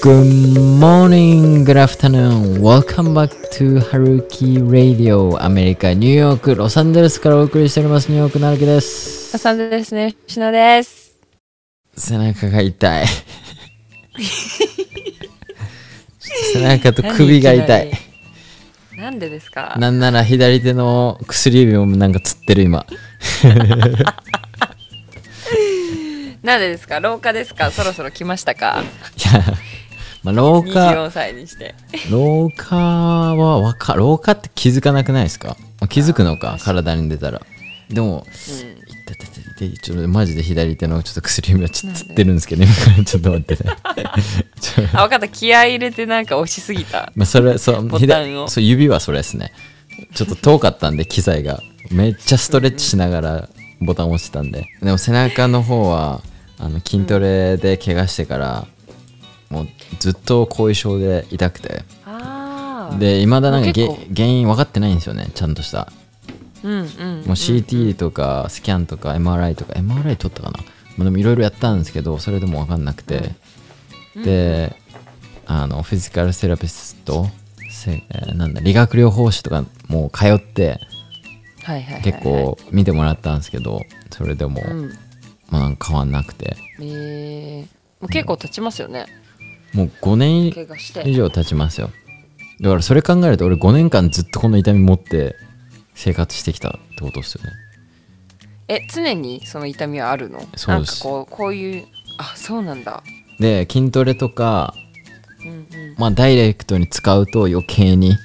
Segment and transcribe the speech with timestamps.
[0.00, 2.60] Good morning, good afternoon.
[2.62, 8.08] Welcome back to Haruki Radio アメリカ、ニューヨーク、ロサンゼルスからお送りしております。
[8.10, 9.32] ニューヨークの歩きです。
[9.32, 11.18] ロサンゼルスね、しのです。
[11.96, 13.06] 背中が痛い。
[16.52, 17.90] 背中と首が痛い。
[18.96, 19.74] なんでですか？
[19.80, 22.86] なんなら左手の薬指もなんかつってる今。
[26.42, 27.00] なんでですか？
[27.00, 27.70] 廊下ですか？
[27.70, 28.82] そろそろ来ましたか？
[29.16, 29.42] いや、
[30.22, 31.74] まあ、廊下、?24 歳にして。
[32.10, 37.40] 廊下はわか、廊下って気づかなくないですか、まあ気づくのか、体に出たら。
[37.90, 38.78] でも、うん。
[39.08, 43.70] 痛い痛い痛い痛いちょっとマジで左手のちょっと薬指が ちょっとつってるんですけど、今からちょっと待ってね。
[44.92, 45.28] あ、分かった。
[45.28, 47.10] 気合い入れてなんか押しすぎた。
[47.16, 47.88] まあ、それ、そう、
[48.48, 49.52] そう、指はそれですね。
[50.14, 51.60] ちょっと遠かったんで、機材が。
[51.90, 53.48] めっちゃストレッチしながら
[53.80, 54.66] ボタン押してたんで。
[54.82, 56.22] でも背中の方は、
[56.58, 58.66] あの筋トレで怪我してから、
[59.50, 61.84] もうずっと後遺症で痛くて。
[62.98, 63.72] で、いまだなんか
[64.14, 65.92] 原因分かってないんですよね、ちゃんとした。
[66.64, 66.80] うんうん。
[66.80, 66.88] もう
[67.30, 70.58] CT とかスキャンとか MRI とか MRI 取ったかな、
[70.96, 73.30] まあ、でもいろいろやったんですけどそれでも分かんなくて、
[74.16, 74.74] で
[75.46, 77.28] あのフィジカルセラピスト
[77.70, 80.80] せえーなんだ理学療法士とかもう通って。
[82.02, 84.92] 結構見てもらったんですけどそれでも、うん。
[85.50, 87.66] まあ、変わんなくてえー、も
[88.02, 89.06] う結構経ちますよね。
[89.72, 90.46] もう5年。
[91.06, 91.90] 以上経ちますよ
[92.60, 95.36] だからそれ考えると俺5年間ずっとこの痛み持って
[95.94, 97.50] 生活してきたってことですよね
[98.68, 100.40] え、常にその痛みはあるの？
[100.40, 101.86] そうですなんかこう、こういう、
[102.18, 103.02] あ、そうなんだ。
[103.38, 104.74] で筋トレとか
[105.42, 105.66] うんうん。
[105.96, 108.16] まあダイレクトに使うと余計に。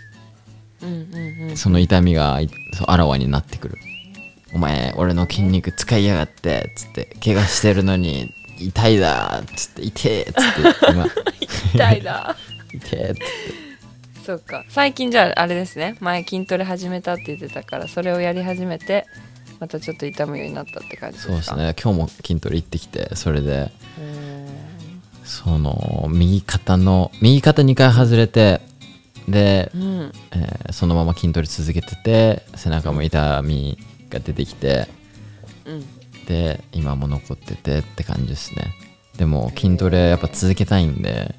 [1.55, 2.39] その痛みが
[2.87, 3.77] あらわになってくる。
[4.53, 11.07] お前俺の筋肉使いやがってつって怪我してるのに痛いだっつって痛えっつって今。
[11.73, 12.35] 痛いだ。
[12.73, 13.23] 痛えっつって。
[14.25, 14.63] そっか。
[14.69, 15.95] 最近じゃああれですね。
[15.99, 19.05] 前筋トレ始めたって言ってたからそれをやり始めて
[19.59, 21.33] またちょっと痛むようになったって感じですか？
[21.33, 21.75] そうですね。
[21.83, 23.71] 今日も筋トレ行ってきてそれで
[25.25, 28.61] その右肩の右肩2回外れて
[29.27, 30.11] で、うん。
[30.31, 33.77] えーそのまま筋トレ続けてて背中も痛み
[34.09, 34.87] が出てきて
[35.65, 36.25] うん。
[36.25, 38.73] で今も残っててって感じですね。
[39.17, 41.35] でも筋トレやっぱ続けたいんで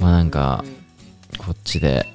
[0.00, 0.64] まあなんか
[1.38, 2.06] こっちで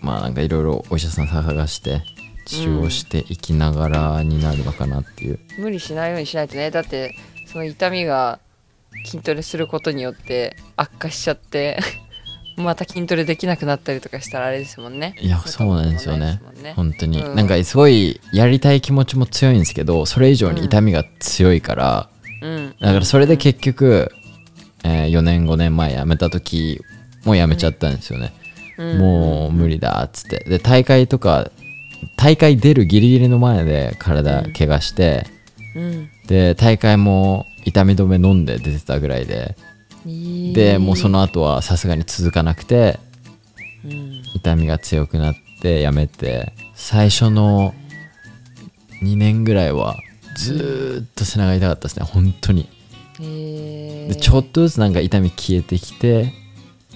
[0.00, 2.02] まあなんかいろいろお医者さん探して
[2.46, 6.70] 治療していきながらになるのかなっていう、無理しないようにしないとね。
[6.70, 7.16] だって
[7.46, 8.40] その痛みが
[9.04, 11.78] 筋トレすることによって悪化しちゃって
[12.56, 15.14] また筋トレできなくなったりとかしたらあれですもんね。
[15.20, 16.40] いやそうなんですよね。
[16.62, 16.74] ね。
[16.74, 17.34] 本当に、うん。
[17.34, 22.08] なんかすごいやりたい気持ちも強いんですけどそれ以上に痛みが強いから、
[22.42, 22.74] うん。
[22.80, 24.10] だからそれで結局、
[24.84, 26.80] え4年5年前辞めた時
[27.24, 28.32] も辞めちゃったんですよね、
[28.78, 28.98] うん。
[28.98, 30.44] もう無理だっつって。
[30.48, 31.50] で大会とか
[32.16, 35.26] 大会出るギリギリの前で体怪我して、
[35.74, 36.10] うん。
[36.26, 39.56] で大会も痛み止め飲んで出てたぐらいで
[40.04, 42.98] でもうその後はさすがに続かなくて
[43.84, 44.22] うん。
[44.34, 47.74] 痛みが強くなってやめて最初の
[49.02, 49.96] 2年ぐらいは
[50.36, 52.68] ずーっと背中痛かったですね本当に。
[53.20, 56.32] へでちょっとずつなんか痛み消えてきて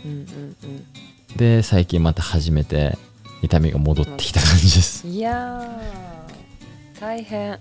[0.04, 2.96] うんうんで最近また始めて
[3.42, 5.06] 痛みが戻ってきた感じです。
[5.06, 7.58] うんいやー大変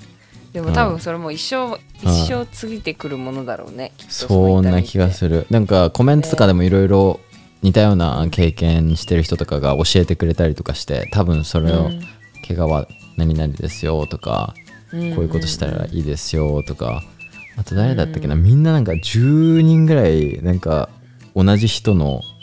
[0.55, 5.47] でもうん多分それも一生、うん一生ついてくるものだろうねそんな気がるする。
[5.49, 7.19] なんかコメントとかでもいろいろ
[7.61, 12.01] 似たような経験してる人とかが教えてくれたりとかして多分それをうん。
[12.47, 14.53] 怪我は何々ですよとか
[14.91, 17.01] こうこういうことしたらいいですよとか
[17.57, 20.89] あと誰だったっけなみんななんか10人ぐらいなんか
[21.35, 22.34] 同じ人のうん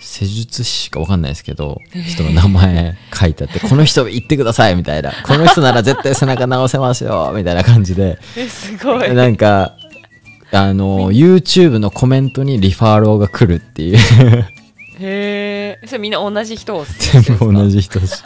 [0.00, 5.12] 施術師か分かんないですけど人の名前書いてあってこの人言ってくださいみたいな。
[5.26, 8.18] この人なら絶対背中直せますよみたいな感じで。
[8.36, 9.14] えすごい。
[9.14, 9.76] なんか
[10.52, 13.98] あの YouTube のコメントにリファーローが来るっていう。
[15.00, 18.24] へえそれみんな同じ人を全部同じ人です。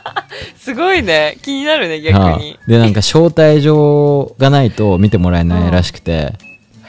[0.58, 1.38] すごいね。
[1.42, 2.58] 気になるね逆はにい。
[2.66, 6.34] でなんか招待状がないと見てもらえないらしくて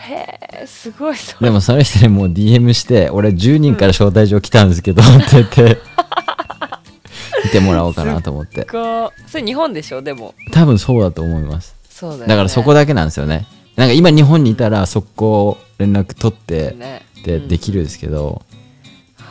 [0.06, 5.78] へえすごいそでもその人にもう DM して俺10人から招待状来たんですけどって言って。
[7.44, 8.64] 見てもらおうかなと思って。
[8.66, 10.02] かそれ日本でしょ？
[10.02, 10.34] でも。
[10.52, 11.76] 多分そうだと思います。
[11.90, 12.28] そうだよね。
[12.28, 13.46] だからそこだけなんですよね。
[13.76, 17.02] なんか今日本にいたら速攻連絡取ってね。
[17.26, 18.44] でできるんですけど、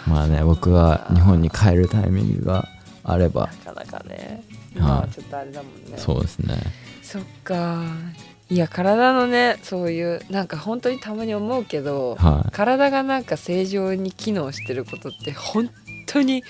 [0.06, 2.68] まあね僕が日本に帰るタイミングが
[3.04, 3.50] あれば。
[3.64, 4.14] なかなかね。
[4.16, 4.42] はい
[4.74, 5.98] 今はちょっとあれだもんね。
[5.98, 6.56] そうですね。
[7.02, 7.82] そっか
[8.52, 15.70] いや体のねそういうなんか本当にたまに思うけどは体がなんか正常に機能してることって本
[16.06, 16.44] 当に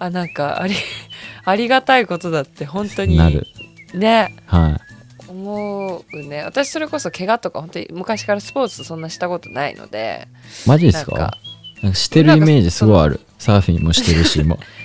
[0.00, 0.74] あなんかあり
[1.44, 3.46] ありがたいことだって本当にいなる。
[3.94, 4.34] ね。
[4.46, 4.80] は
[5.28, 6.42] 思うね。
[6.42, 10.26] 私それこそ怪我とか本当に昔からスポーツそんなしたことないので
[10.66, 11.38] いマジですか？
[11.82, 13.20] なんかしてるイメージすごいある。
[13.38, 14.56] サーフィンもしてるし今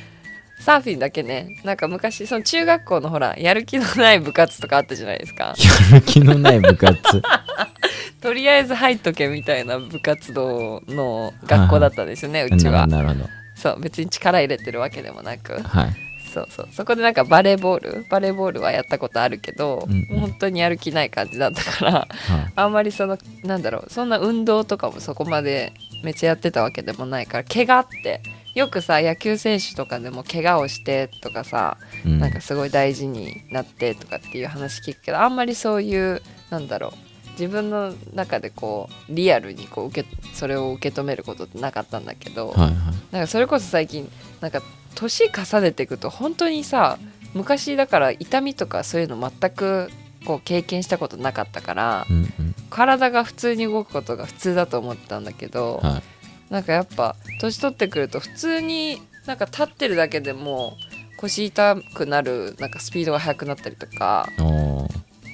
[0.69, 5.55] サーフィンだけねなんか昔その中学校のほらやる気のない部活とかあったじゃないですか。
[5.91, 7.01] やる気のない部活。
[8.21, 12.85] とりあえず入っとけみたいな部活動の学校だったんですよね うちは。
[12.85, 13.25] なるほど。
[13.55, 15.59] そう別に力入れてるわけでもなく。
[15.59, 15.95] はい。
[16.31, 20.19] そうそうそこでなんかバレーボールバレーボールはやったことあるけど、うんうん。
[20.19, 22.07] 本当にやる気ない感じだったからはい。
[22.55, 25.73] あんまりそのなんだろうそんな運動とかもそこまで
[26.03, 28.21] めっちゃやってたわけでもないから怪我って
[28.55, 32.19] よくさ野球選手とかでも怪我をしてとかさ、うん。
[32.19, 42.73] なんかすごい大事になってとかっていう話聞くけどあんまりそういうなんだろう自分の中でこうリアルにこう受けそれを受け止めることってなかったんだけど、はいはい。
[43.11, 44.09] なんかそれこそ最近
[44.41, 44.61] なんか
[44.95, 46.97] 年重ねていくと本当にさ
[47.33, 49.89] 昔だから痛みとかそういうの全く
[50.25, 52.55] こう経験したことなかったからうんうん。
[52.69, 56.18] 体が普通に動くことが普通だと思ってたんだけど、はい
[56.49, 60.75] なんかやっぱ年取ってくると普通になんか立ってるだけでも
[61.17, 64.27] 腰痛くなるなんかスピードが速くなったりとか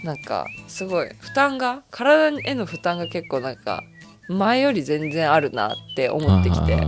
[0.04, 3.82] なんかすごい負担が体への負担が結構なんか
[4.28, 6.80] 前より全然あるなって思ってきて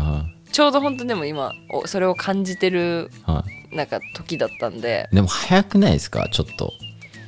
[0.52, 3.10] ちょうど本当でも今おそれを感じてる
[3.72, 5.08] なんか時だったんで。
[5.12, 6.28] でも早くないですか？
[6.32, 6.74] ちょっと。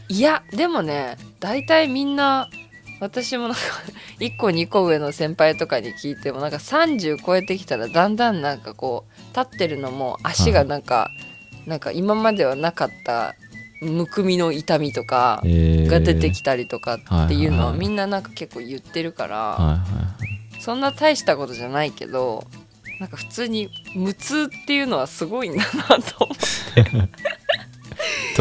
[0.07, 2.49] いやでもね大体みんな
[2.99, 3.59] 私もなんか
[4.19, 11.09] 1個2個上の先輩とかに聞いてもなんか30超えてきたらだんだんなんかこう立ってるのも足がなんか、
[11.65, 13.35] なんか今まではなかった
[13.81, 15.89] むくみの痛みとかえー。
[15.89, 19.83] が出てきたりとかっていうのはみんななんか結構言ってるから、
[20.59, 22.45] そんな大したことじゃないけど
[22.99, 26.85] なんか普通に無痛っていうのはすごいんだなと思って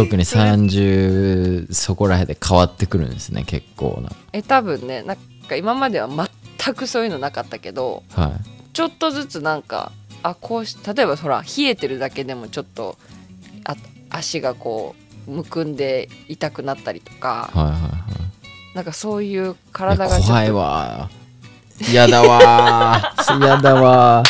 [0.05, 4.11] 特に30そこらへんで変わってくるんですね結構な。
[4.33, 5.17] え多分ねなん
[5.49, 8.33] か今までは全くそういうのなかったけどは
[8.73, 9.91] ちょっとずつなんか
[10.23, 12.97] あこうし例えばほら冷えてるだけでもちょっと
[13.65, 13.75] あ
[14.11, 14.95] 足がこ
[15.27, 17.51] うむくんで痛くなったりとか。
[17.55, 17.91] いはいはいはい。
[18.77, 20.29] なんかそういう体がちょっと。
[20.29, 21.11] 怖いわ。
[21.91, 23.15] 嫌だわ。
[23.41, 24.23] 嫌だわ。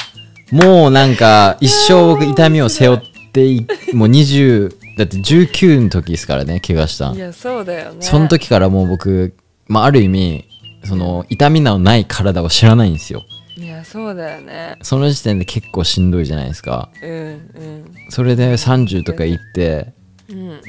[0.50, 3.00] もうなんか一生僕痛みを背負っ
[3.32, 7.12] ていもう20だって19の時ですからね怪我した。
[7.12, 8.02] んいやそうだよね。
[8.02, 9.36] その時からもう僕、
[9.68, 10.44] まあ、ある意味
[10.84, 13.22] その痛みのない体を知らないんですよ。
[13.56, 14.76] いやそうだよね。
[14.82, 16.90] その時点で結構しんどいじゃないですか。
[17.00, 17.84] うんうん。
[18.10, 19.92] それで30とか行って
[20.28, 20.60] うん。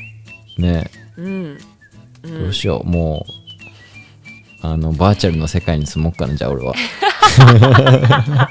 [0.59, 0.91] ね。
[1.17, 1.57] うん。
[2.21, 3.31] どうしようもう
[4.61, 6.75] あのバーチャルの世界に住もうかなじゃあ俺は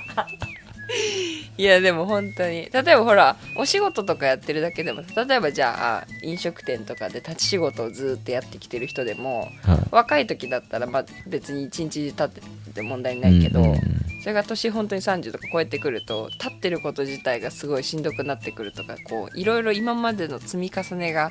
[1.58, 2.70] いやでも本当に。
[2.72, 9.78] 例えばほらお仕事とかやってるだけでも例えばじゃあ飲食店とかで立ち仕事をずっとやってきてる人でもはい。
[9.90, 12.40] 若い時だったらまあ別に一日立って
[12.74, 13.80] て問題ないけど、うんうんうん。
[14.22, 21.30] それが年本当に30とか超えてくると立ってること自体がすごいしんどくなってくるとかこういろいろ今までの積み重ねが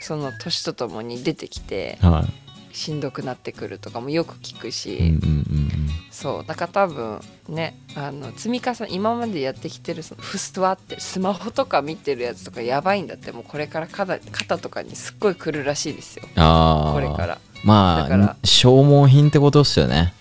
[0.00, 2.24] その年とともに出てきては
[2.72, 5.72] しんどくなってくるとかもよく聞くし、いうんうんうん。
[6.10, 16.24] そうだから多分ねあの積み重ね今までやってきてるそのフストワってスマホとか見てるやつとかやばいんだってもうこれから肩肩とかにすっごい来るらしいですよ。
[16.34, 17.38] これから。
[17.64, 18.24] まだから。
[18.32, 20.12] あ消耗品ってことっすよね。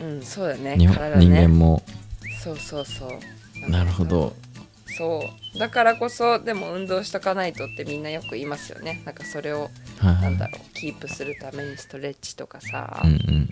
[0.00, 0.76] うんそうだね。
[0.76, 0.86] ね。
[1.16, 1.82] 人間も。
[2.42, 3.70] そうそうそう。
[3.70, 4.34] なるほど
[4.96, 5.58] そう。
[5.58, 9.02] だからこそでも運動しとかないとってみんなよく言いますよね。
[9.04, 10.22] なんかそれをはいはい。
[10.22, 13.48] なんだろうキープするためにストレッチとかさ、うんうんうん。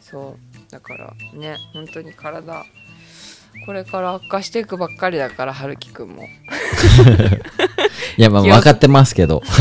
[0.00, 0.70] そう。
[0.70, 2.64] だからね本当に体
[3.66, 6.24] これから悪化していくばっかりだから春樹くんも。
[8.16, 9.42] いやまあ分かってますけど。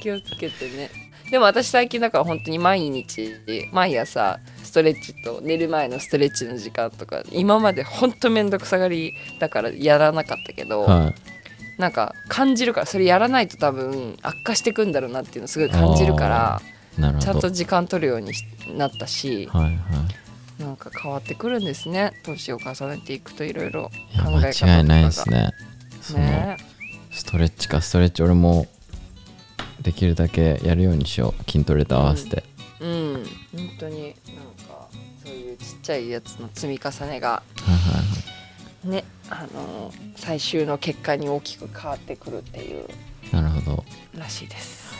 [0.00, 0.90] 気をつけてね
[1.30, 3.34] でも私最近だから本当に毎日
[3.72, 11.14] 毎朝ストレッチと寝る前のストレッチの時間とか今まで本当めんどくさがりだからやらなかったけど、はい。
[11.80, 16.60] なんか感じるからそれやらないと多分悪化してくんだろうなっていうのすごい感じるから
[17.20, 18.44] ちゃんと時間取るようにし
[18.76, 20.62] なったしはいはい。
[20.62, 22.12] なんか変わってくるんですね。
[22.24, 24.72] 年を重ねていくといろいろ考え方とかが。
[24.72, 25.50] 間違いないですね。
[26.14, 26.56] ね。
[27.12, 28.24] ストレッチかストレッチ。
[28.24, 28.66] 俺も
[29.82, 31.50] できるだけやるようにしよう。
[31.50, 32.44] 筋トレと合わせて、
[32.80, 33.26] うん。
[33.56, 34.14] 本当になん
[34.66, 34.88] か
[35.24, 38.02] そういうちっちゃいやつの積み重ねがはいはいは
[38.86, 38.88] い。
[38.88, 42.86] ねあの最終の結果に大きく変わってくるっていう。
[43.32, 43.84] なるほど。
[44.16, 44.94] らしいです。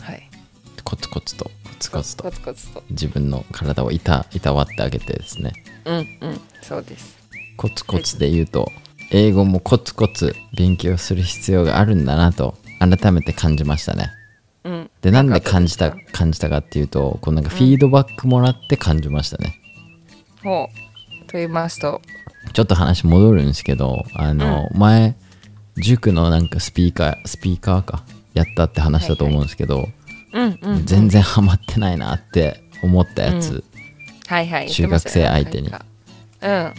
[0.00, 0.28] はい。
[0.76, 2.24] ツコツとコツコツと。
[2.24, 2.82] コツコツと。
[2.90, 5.52] 自分の体をいたいたわってあげてですね。
[5.84, 6.40] うんうん。
[6.62, 7.18] そうです。
[7.56, 8.70] コツコツで言うと
[9.10, 14.10] 英語もコツコツ勉強する必要があるんだなと改めて感じましたね。
[14.64, 14.90] うん。
[15.02, 19.60] でなんで感じた感じたかっていうとこうなんかフィードバックもらって感じましたね、
[20.42, 20.68] かほ
[21.24, 21.26] う。
[21.26, 22.00] と言いますと。
[22.52, 25.16] ちょっと話戻るんですけどあの、前
[25.76, 28.02] 塾のなんかスピーカースピーカーか
[28.34, 29.88] やったって話だと思うんですけど、
[30.32, 33.64] うんうん全然ハマってないなって思ったやつ、
[34.26, 34.70] はいはい。
[34.70, 35.70] 中学生相手に。
[36.40, 36.74] うんうん。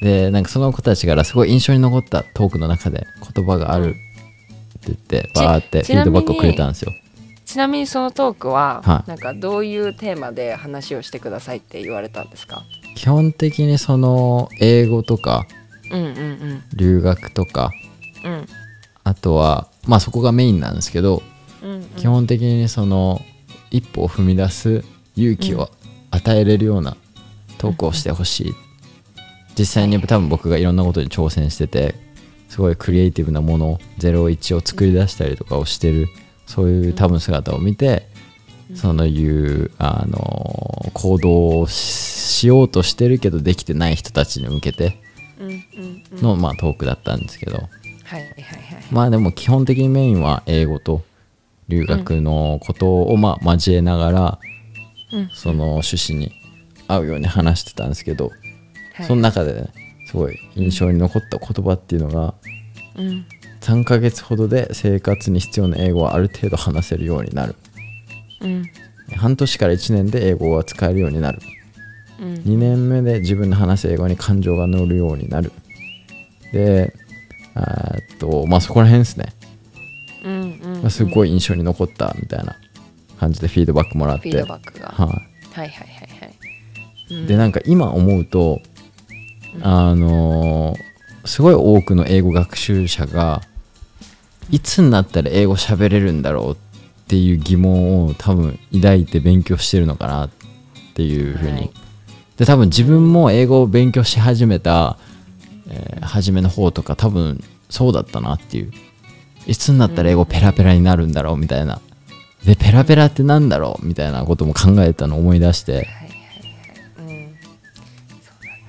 [0.00, 3.94] でなんかその子たちからすごい印象に残ったトークの中で言葉がある
[4.86, 6.92] 言ってちバーってフちなみにィードバックをくれたんですよ。
[7.44, 9.08] ちなみにそのトークは、はい。
[9.08, 12.62] なんかどういうテーマで話をしてくださいって言われたんですか？
[12.96, 15.46] 基本的にその英語とか
[15.92, 17.70] うんうん留学とか
[18.24, 18.32] うん。
[18.32, 18.46] うん
[19.04, 21.22] あとはまあそこがメインなんですけど
[21.62, 21.82] うんうん。
[21.96, 23.20] 基本的にその
[23.70, 25.70] 一歩を踏み出す勇気を
[26.10, 26.96] 与えれるような
[27.58, 28.54] トークをしてほしい。
[29.56, 31.94] 実際に多分僕がいろんなことに挑戦してて
[32.56, 36.08] すごいクリエイティブなもの01を作り出したりとかをしてる
[36.46, 38.08] そういう多分姿を見て
[38.74, 44.98] そのいうあの行動をししようとしてるけどできてない人たちに向けて
[46.12, 47.68] のまあトークだったんですけど。
[48.90, 51.02] まあでも基本的にメインは英語と
[51.68, 54.38] 留学のことをまあ交えながら
[55.12, 55.30] うん。
[55.34, 56.32] その趣旨に
[56.88, 58.30] 合うように話してたんですけど
[58.94, 59.06] はい。
[59.06, 62.34] その中でねすごい印象に残った言葉っていうのが
[62.96, 63.26] うん。
[63.60, 67.56] 3ヶ月ほどで生活に必要な英語はある程度話せるようになる。
[68.40, 68.64] うん。
[69.16, 71.40] 半年から1年で英語が使えるようになる。
[72.20, 72.34] うん。
[72.34, 75.52] 2年目で自分の話す英語に感情が乗るようになる。
[76.52, 76.92] で
[78.16, 79.26] っとまあそこら辺ですね、
[80.24, 82.56] うんうんまあ、すごい印象に残ったみたいな
[83.18, 84.30] 感じでフィードバックもらって。
[84.30, 84.88] フィードバックが。
[84.88, 85.18] はい、はい
[85.52, 85.88] はいはい
[86.20, 86.34] はい。
[87.10, 87.26] うん。
[87.26, 88.60] でなんか今思うと、
[89.62, 90.86] あのー
[91.26, 93.42] すごい多くの英語学習者が
[94.48, 96.56] いつになったら英語喋れるんだろうっ
[97.08, 100.30] ていう疑問を多分抱いて勉強してるのかなっ
[100.94, 101.70] ていうふうに、はい。
[102.36, 104.98] で多分自分も英語を勉強し始めた、
[105.68, 108.70] えー初めの方とか多分そうだったなっていう。
[109.48, 111.80] いつになったら英語ペラペラになるんだろうみたいな。
[112.44, 115.94] でペラペラってなんだろうみたいなことも考えたのを思い出して、はいはい
[117.08, 117.36] はい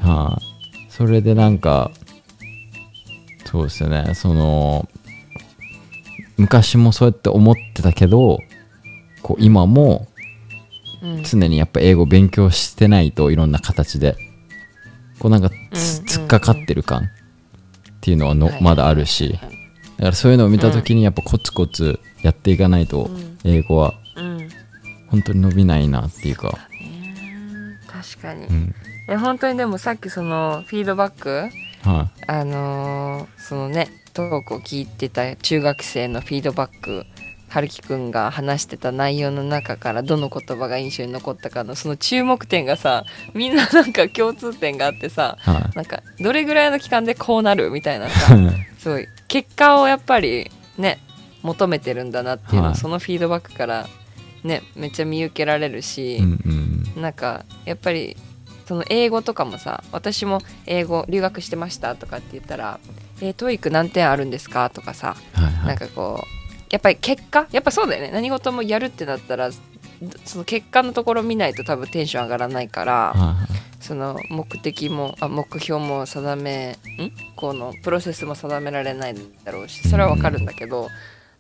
[0.02, 0.10] うん。
[0.10, 0.47] はい、
[0.98, 1.92] それでなんか
[3.46, 4.16] そうですよね。
[4.16, 4.90] その
[6.38, 8.40] 昔もそうやって思ってたけど
[9.22, 10.08] こう今も
[11.04, 11.24] うん。
[11.24, 14.16] 常にやっぱ英語勉強してないといろんな形で
[15.20, 17.08] こうなんかつっかかってる感っ
[18.02, 19.52] ていうのはのまだあるしはいだか
[19.98, 23.38] らそういうのを見た時にやっぱコツコツやっていかないとうん。
[23.44, 24.50] 英語はうん。
[25.10, 26.77] 本当に伸びないなっていうか、ね
[28.02, 28.76] 確かに、うん。
[29.10, 31.50] え本当にでもさっきそのフィードバック
[31.84, 37.06] はあのーそのねトークを聞いてた中学生のフィードバック
[37.50, 45.50] 春樹くんが話してた内容の中からどの言葉が印象に残ったかのその注目点がさみんななんか共通点があってさい。
[45.50, 48.40] はなんかどれぐらいの期間でこうなるみたいなさい
[48.80, 51.00] すごい結果をやっぱりね
[51.44, 52.76] 求めてるんだなっていうのを、はい。
[52.76, 53.88] そのフィードバックから
[54.44, 56.67] ねめっちゃ見受けられるし、うんうん
[56.98, 58.18] なんかやっぱり
[58.68, 62.80] その英語とかもさ私も英語留学してましたとかって言ったら
[63.22, 65.68] 「えー、 TOEIC 何点あるんですか?」とかさはいはい。
[65.68, 66.28] なんかこう
[66.70, 68.12] やっぱり結果やっぱそうだよね。
[68.12, 69.52] 何事もやるってなったら
[70.26, 73.58] その結果のところ見ないと多分テンション上がらないからはいはい。
[73.80, 76.78] その目的もあ目標も定めん？
[77.38, 80.90] このプロセスも定められないだろうしそれはわかるんだけど、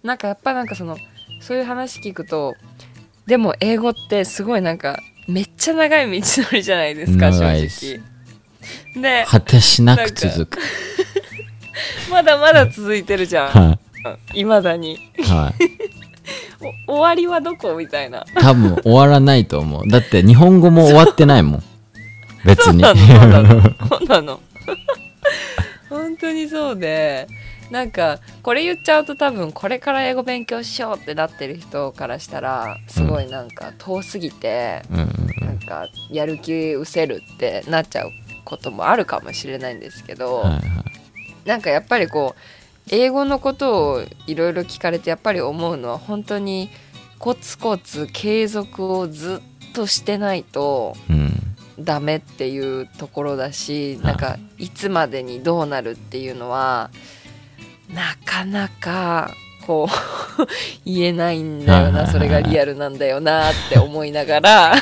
[0.04, 0.98] なんかやっぱなんかその
[1.42, 2.54] そういう話聞くと
[3.26, 9.02] でも英語ってすごいなんかめっちゃ長い道のりじゃないですか正直。
[9.02, 10.60] で果てしなく続く。
[12.10, 13.48] まだまだ続いてるじゃん。
[13.50, 13.78] は
[14.34, 14.46] い。
[14.46, 14.94] まだに。
[14.94, 15.64] いはい。
[16.88, 17.76] お終わりはどこ？
[17.76, 18.26] みたいな。
[18.40, 19.88] 多分終わらないと思う。
[19.88, 21.64] だって日本語も終わってないもん。
[22.46, 22.84] 別に。
[22.84, 22.94] そう
[23.28, 23.62] なの。
[23.62, 24.40] そうなの。
[25.90, 27.28] 本当にそうで
[27.72, 38.12] なんかこれ言っちゃうと多分これから英語勉強しようってなってる人からしたらすごいなんか遠すぎて、なんかやる気失せるってなっちゃう
[38.46, 40.46] こともあるかもしれないんですけど、
[41.46, 42.42] なんかやっぱりこう
[42.90, 46.70] 英語のことをいろいろ聞かれてやっぱり思うのは本当に
[47.20, 51.34] コツコツ継続をずっとしてないとうん。
[51.80, 56.90] ダメっていうところだしはいなんかいつまでにどうなるっていうのは
[57.94, 59.32] なかなか
[59.66, 60.46] こう
[60.86, 64.76] 言えないんだよないそれがリアルなんだよなって思いながら。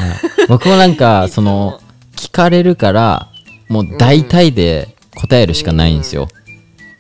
[0.48, 1.80] 僕もなんか その
[2.16, 3.28] 聞かれるから
[3.68, 6.28] もう大体で答えるしかないんですよ、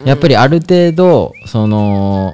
[0.03, 2.33] やっぱりある程度その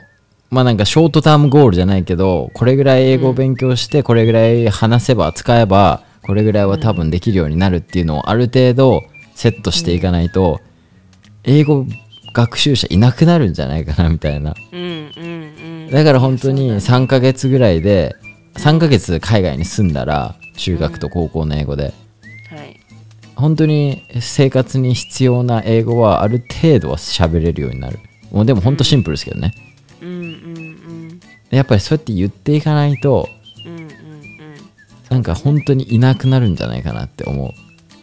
[0.49, 9.01] まあなんかショートタームゴールじゃないけどこれぐらい英語を勉強してこれぐらい話せば使えばこれぐらいは多分できるようになるっていうのをある程度
[9.33, 10.59] セットしていかないと
[11.43, 11.85] 英語
[12.33, 14.55] 学習者いなくなるんじゃないかなみたいな。
[14.71, 15.91] うんうんうん。
[15.91, 18.15] だから本当にそう3ヶ月ぐらいで
[18.55, 21.93] 3ヶ月海外に住んだら中学と高校の英語で。
[22.21, 22.27] だ
[22.59, 22.79] ねはい。
[23.35, 27.99] 本当に生活に必要な英語はある程度は喋れるようになる。
[28.31, 29.53] もうでも本当シンプルですけどね。
[30.01, 31.19] うんうんうん。
[31.49, 33.27] やっぱりそうやって言っていかないと
[33.65, 33.89] うんうん
[35.09, 37.53] なんか本当にいなくなるんじゃないかなって思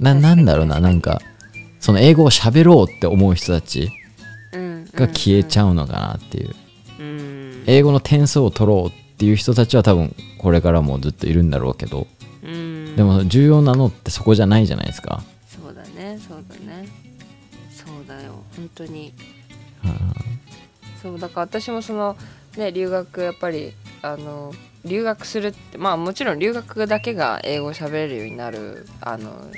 [0.00, 0.02] う。
[0.02, 1.20] ななんだろうななんか
[1.80, 3.84] その英語を喋ろうって思う人たち。
[3.84, 3.97] うん
[4.98, 6.54] が消えちゃうのかなっていう。
[6.98, 7.64] うん。
[7.66, 12.06] 英語の点数を取ろうっていう人たちは多分これからもずっといるんだろうけど。
[12.42, 12.96] うん。
[12.96, 15.22] でも重要なのってそこじゃないじゃないですか。
[15.46, 16.88] そうだねそうだね。
[17.70, 18.42] そうだよ。
[18.56, 19.12] 本当に。
[19.84, 19.92] うん。
[21.00, 22.16] そうだから私もその
[22.56, 24.52] ね留学やっぱりあの
[24.84, 29.50] 留学するってまあもちろん留学だけが英語を喋れるようになるあの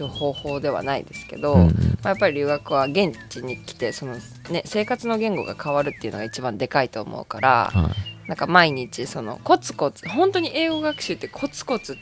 [0.00, 1.68] ほ方法ではないですけど、うんうん。
[1.68, 1.74] ま
[2.04, 4.16] あ、やっぱり留学は現地に来てその、
[4.50, 8.28] ね、生活の言語が変わるっていうのが一番でかいと思うからはい。
[8.28, 11.98] なんか毎日そのコツコツ本当に英語学習ってコツコツ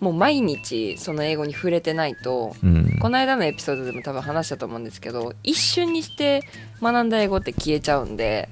[0.00, 2.98] もう毎日その英語に触れてないとうん。
[3.00, 6.42] この間のエピソードでも多分話したと思うんですけど一瞬にして
[6.80, 8.48] 学んだ英語って消えちゃうんで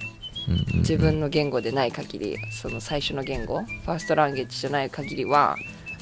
[0.74, 5.56] 自分の言語でない限りその最初の言語ファーストランゲージじゃない限りは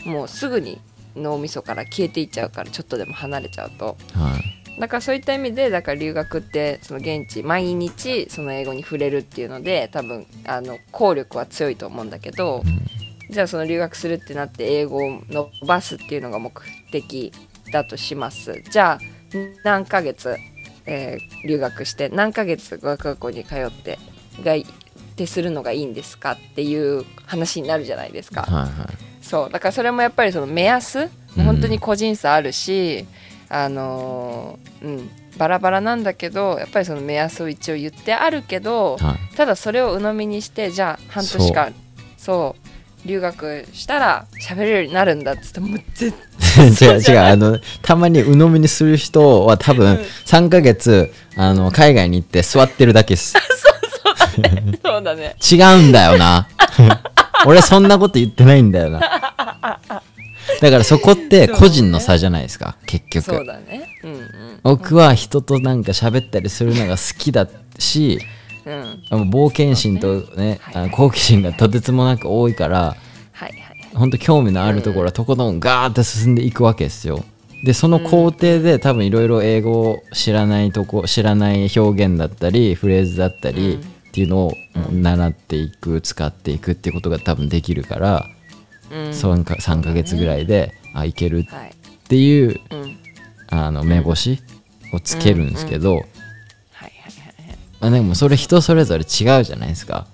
[0.06, 0.80] もうすぐに
[1.16, 3.96] 脳みそから消えていっちゃうからちょっとでも離れちゃうと。
[4.14, 4.80] はい。
[4.80, 12.62] だからそういった意味でだから留学ってその現地毎日その英語に触れるっていうので多分あの効力は強いと思うんだけど、
[13.28, 16.52] じゃあその留学するってなって英語を伸ばすっていうのが目
[16.92, 17.32] 的
[17.72, 18.62] だとします。
[18.70, 18.98] じゃあ
[19.64, 20.36] 何ヶ月、
[20.86, 23.98] えー留学して何ヶ月語学学校に通って
[24.42, 24.66] がいっ
[25.16, 28.42] てするのがいいんですかっていう話になるじゃないですか。
[28.42, 28.72] はいはい。
[29.22, 29.50] そう。
[29.50, 31.44] だからそれもやっぱりその目安、うん。
[31.44, 33.06] 本当に個人差あるし
[33.48, 39.36] あのーうんバラバラなんだけどやっぱりその目安を一応言ってあるけどはい。
[39.36, 41.74] ただそれを鵜呑みにしてじゃあ半年間
[42.16, 42.68] そう。
[43.06, 46.12] 留学したら喋れるようになるんだっつってもう絶
[46.84, 47.18] 違う違う。
[47.20, 53.34] あのたまに鵜呑みにする人は多分3ヶ月あの海外に行って座ってるだけです
[54.84, 55.36] そうだね。
[55.40, 56.48] 違うんだよな。
[57.46, 59.00] 俺そんなこと言ってないんだよな。
[60.60, 63.24] だからそこって個人の差じゃないですか結局。
[63.36, 63.88] そうだね。
[64.02, 64.20] うんうん。
[64.62, 67.46] 僕は人となんか喋ったりするのが好きだ
[67.78, 68.20] し
[69.10, 69.30] うん。
[69.30, 70.74] 冒険心とねはい。
[70.74, 72.96] あの好奇心がとてつもなく多いから
[73.32, 73.54] はいはい
[73.94, 77.24] 本当興味のあるところはとことんガーって進んでいくわけですよ。
[77.64, 84.52] でその工程で多分いろいろ英語を知らないとこ知らない表現だったりフレーズだったりうんっていうのを
[84.90, 88.26] 習っていく使っていくっていうことが多分できるから、
[88.90, 88.98] うん。
[89.10, 91.70] 3, か3ヶ月ぐらいであいけるはい。
[91.70, 91.72] っ
[92.08, 92.98] ていううん。
[93.50, 94.40] あの目星
[94.92, 96.10] をつけるんですけど、はいはい
[96.80, 97.58] はいはい。
[97.80, 100.06] まあ、でもそれ人それぞれ違うじゃないですか。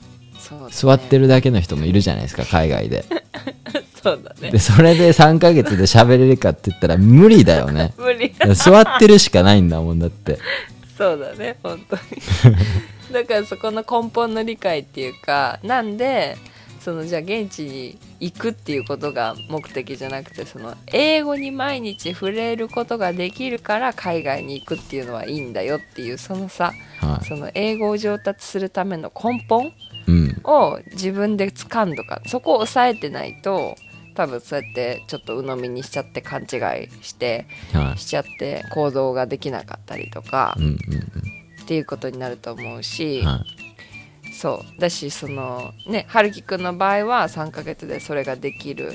[0.71, 3.05] 座ってるだけの人もいるじゃないですか海外で。
[4.03, 4.51] そうだね。
[4.51, 7.95] でそれで3ヶ月で喋れるかって言ったら無理だよね。
[7.99, 8.35] 無理。
[8.55, 10.39] 座ってるしかないんだもんだって。
[10.97, 12.03] そうだね本当に
[13.13, 16.37] だからそこの根本の理解っていうかなんで
[16.81, 27.25] そのじゃあ現地に行くっていうことが目的じゃなくてその英語に毎日触れることができるから海外に行くっていうのはいいんだよっていうそのさはい。
[27.27, 29.73] その英語を上達するための根本
[30.07, 30.41] うん。
[30.45, 33.77] を自分で掴んどかそこを抑えてないと
[34.15, 36.49] 多分そうやってちょっと鵜呑みにしちゃって勘違い
[37.03, 40.61] してはしちゃって行動ができなかったりとかい。
[40.61, 40.77] うんうん
[41.65, 43.27] っていうことになると思うし、うん。
[43.27, 43.55] はい。
[44.33, 48.93] そうだしそのね春樹くんの場合は3ヶ月でそれができる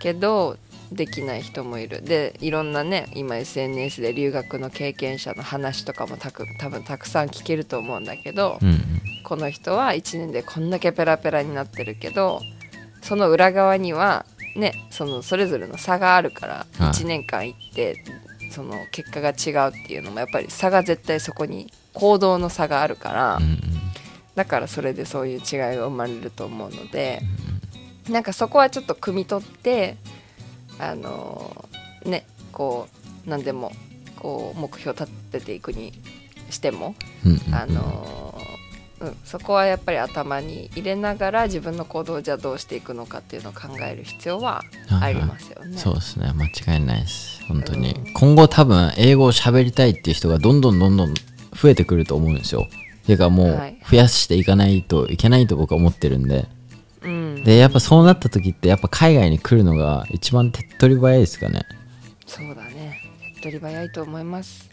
[0.00, 0.56] けど
[0.90, 8.82] できない人もいるでいろんなね今 SNS で留学の経験者の話とかもたく多分たくさん聞けると思うんだけど、うんうん。
[9.22, 12.42] この人は1年でこんだけペラペラになってるけど
[13.02, 18.04] その裏側にはねそのそれぞれの差があるからはい1年間行って
[18.50, 23.58] その結果が違うっていうのもやっぱり差が絶対そこに行動の差があるから、うんうん。
[24.34, 27.20] だからそれでそういう違いが生まれると思うので、
[28.08, 29.96] なんかそこはちょっと汲み取って
[30.78, 31.68] あの
[32.04, 32.88] ねこ
[33.26, 33.72] う何でも
[34.16, 35.92] こう目標立てていくに
[36.50, 38.38] しても、うんうんあの
[39.00, 44.62] うん、そこはやっぱり頭に入れながら自分の行動をじゃあどうしていくのかっていうのを考える必要は
[45.00, 45.76] ありますよね。
[45.76, 46.32] そうですね。
[46.34, 47.44] 間違いないです。
[47.46, 48.12] 本当に、うん。
[48.14, 51.14] 今後多分英語を喋りたいっていう人がどんどんどんどん
[51.54, 52.68] 増えてくると思うんですよ。
[53.06, 53.78] ていうかもうはい。
[53.90, 56.46] 増やしていかないといけないと僕は思ってるんで。
[57.02, 61.62] うん、でやっぱそうなった時ってやっぱ海外に来るのが一番手っ取り早いですかね。
[62.26, 63.00] そうだね。
[63.34, 64.70] 手っ取り早いと思います。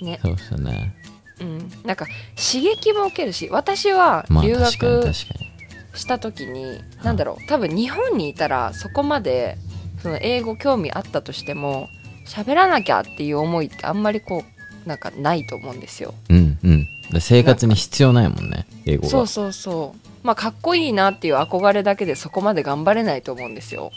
[0.00, 0.94] ね、そうですよね。
[1.40, 9.58] うん、なんか刺激も受けるし私は留学した時に、なんだろう多分日本にいたらそこまで
[10.02, 11.88] その英語興味あったとしても
[12.26, 14.55] 喋らなきゃっていう思いってあんまりこう
[14.86, 16.14] なんかないと思うんですよ。
[16.30, 16.88] うんうん。
[17.10, 19.08] で生活に必要ないもんね英語が。
[19.08, 20.26] そうそうそう。
[20.26, 23.92] まあかっこいいなっていう憧れだけでそこまで頑張れないと思うんですよ。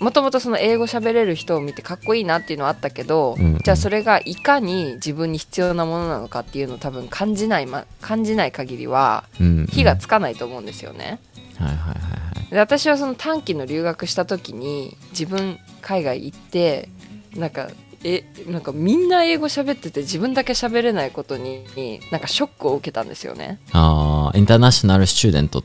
[0.00, 3.58] もともとその英語喋れる人を見てかっこいいなっていうのはあったけど、うんうん。
[3.58, 9.24] じゃあそれがいかに自分に必要なものなのかっていうのを多分感じない、ま、感じない限りは
[9.68, 11.20] 火がつかないと思うんですよね。
[11.58, 12.50] はいはいはいはい。
[12.50, 16.88] で私はその短期の留学した時に自分海外行って
[17.36, 17.68] なんか
[18.04, 21.64] えなんかみんな英語喋ってて自分だけ喋れないことに
[22.10, 23.60] なんかショックを受けたんですよね。
[23.72, 25.62] ああインターナショナルスチューデント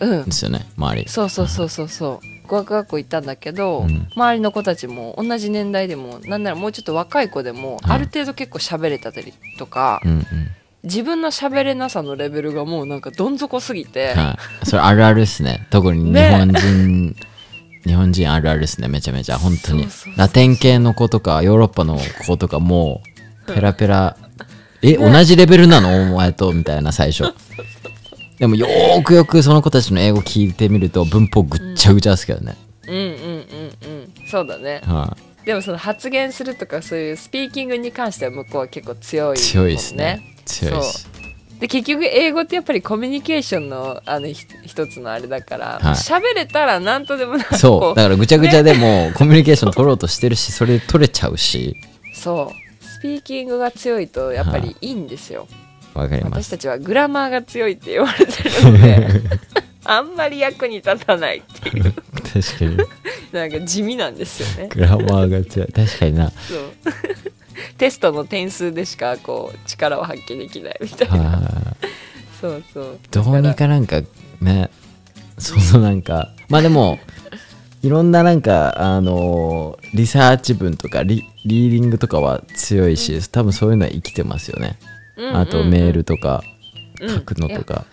[0.00, 0.24] うん。
[0.24, 1.08] で、すよね周り。
[1.08, 2.48] そうそうそうそうそう。
[2.48, 4.08] 語学学校行ったんだけど、うん。
[4.16, 10.24] 周りの子たちも同じ年代でもなんならもうちょっと若い子でもうんある程度結構喋れたりとか、うんうん。
[10.82, 15.66] 自分の喋れなさのレベルがもうなんかどん底すぎて、はい、それあるあるっすね。
[15.70, 17.16] 特に日ね本人、
[17.84, 19.38] 日本人あるあるっすねめちゃめちゃ。
[19.38, 19.86] 本当に。
[20.16, 23.02] ラテン系の子とかヨーロッパの子とかも
[23.48, 24.16] うペラペラ
[24.82, 26.12] え、ね同じレベルなの？
[26.12, 26.52] お前と。
[26.52, 27.32] みたいな最初。
[28.38, 32.56] でもよーくよくその子たちの英語聞いてみると文法ぐっちゃぐちゃですけどね、
[32.88, 33.12] うんうんうんう
[34.26, 34.28] ん。
[34.28, 34.80] そうだね。
[34.84, 40.22] はでもその発言するとかそういうスピーキングに関しては向こうは結構強いもんい、強いですね。
[40.46, 41.08] 強いです
[41.64, 45.94] で結局英語ってやっぱりコミュニケーションのあのひ一つのあれだからはい。
[45.94, 47.96] 喋、れたら何とでもなんかこそう。
[47.96, 51.74] だからぐちゃぐちゃでもコミュニケーション取ろうとしてるしそれで取れちゃうし。
[52.14, 52.84] そう。
[52.86, 55.48] スピーキングが強いとやっぱりいいんですよ、
[55.94, 56.44] わかります。
[56.44, 59.08] 私たちはグラマーが強いって言われてるので
[59.84, 61.94] あんまり役に立たないっていう。
[61.94, 62.76] 確かに。
[63.32, 64.68] なんか地味なんですよね。
[64.68, 65.72] グラマーが強い。
[65.72, 66.30] 確かにな。
[66.30, 66.58] そう
[67.78, 71.16] テストの点数でしかこう力を発揮できないみたいな。
[71.16, 71.38] は
[71.80, 72.04] い
[72.40, 72.98] そうそう。
[73.10, 74.02] どうにかなんか
[74.40, 74.68] ね
[75.38, 76.98] そのなんかまあでも
[77.82, 84.76] いろんななんかあのーリサーチ文とかリリーディングとかは強いし多分そういうのは生きてますよね、
[85.32, 86.42] あとメールとか
[87.00, 87.08] うん。
[87.08, 87.84] 書くのといやか、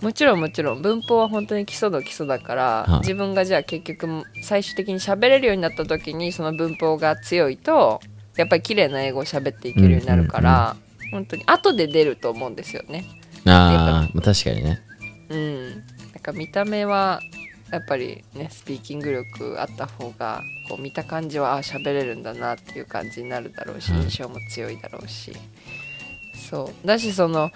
[0.00, 3.00] もちろんもちろん文法は本当に基礎の基礎だから、はい。
[3.00, 8.00] 自分がじゃあ結局最終的に喋れるようになった時にその文法が強いと
[8.36, 10.76] やっぱり綺麗な英語を喋っていけるようになるから、
[11.10, 13.04] 本当に後で出ると思うんですよね。
[13.46, 14.80] ああ確かにね。
[15.28, 15.80] うん、なん
[16.22, 17.20] か見た目は
[17.70, 24.02] やっぱりねスピーキング力あった方がこう見た感じはあ喋れるんだなっていう感じになるだろうしうん。
[24.02, 25.32] 印象も強いだろうし、
[26.50, 26.86] そう。
[26.86, 27.50] だしその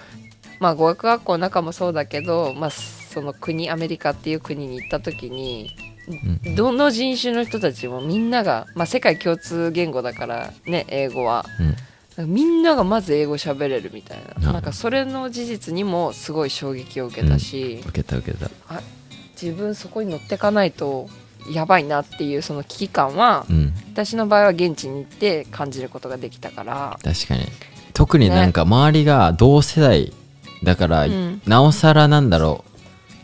[0.61, 5.98] まあ語学学校の中もそうだけど、まあ、その国アメリカっていう国に行った時にうん
[6.57, 11.45] どの人種の人たちもみんなが、まあ、世界共通言語だからね英語は。
[11.61, 11.63] う
[12.25, 12.33] ん。
[12.33, 14.49] みんながまず英語喋れるみたいな。
[14.49, 18.51] うんなんかそれの事実にもすごい衝撃を受けたし、受けた受けた。
[19.41, 21.09] 自分そこに乗ってかないと
[21.53, 23.73] やばいなっていうその危機感はうん。
[23.93, 27.47] 私の場合は現地に行って感じることができたから、確かに。
[27.95, 30.13] 特になんか周りが同世代
[30.65, 31.43] だから、うん。
[31.47, 32.69] なおさらなんだろう。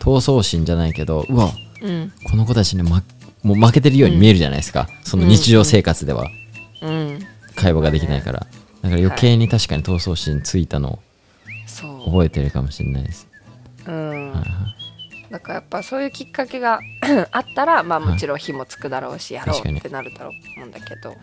[0.04, 1.50] 闘争心じゃないけどうわ
[1.84, 2.12] うん。
[2.24, 3.02] この子たちに、ま、
[3.42, 6.30] もう負けてるように見えるじゃないですか、その日常生活では。
[6.82, 7.18] うん、
[7.54, 8.46] 会話ができないから、
[8.84, 10.98] だから余計に確かに闘争心ついたの
[11.66, 13.26] そ覚えてるかもしれないです、
[13.86, 14.32] う、うん
[15.30, 16.80] だからやっぱそういうきっかけが
[17.32, 18.08] あったらまあはい。
[18.10, 21.18] もちろん火もつくだろうしやろうってなるだろうと思うんだけどはい。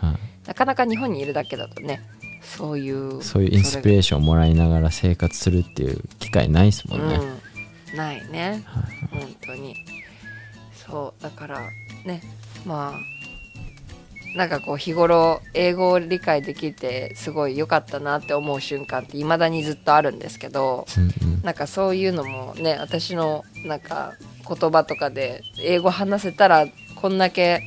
[0.47, 2.01] なかなか日本にいるだけだとね
[2.41, 7.19] そういうそういうインスピレーションをもらいながら生活するっていう機会ないですもんね、
[7.91, 9.75] うん、ないねはい本当に
[10.91, 11.61] そうだから
[12.05, 12.21] ね
[12.65, 20.85] まあなんかこう日頃英語を理解できてすごい良かったなって思う瞬間って未だにずっとあるんですけど
[21.43, 24.13] うなんかそういうのもね私のなんか
[24.47, 27.61] 言葉とかで英語話せたらこんだけ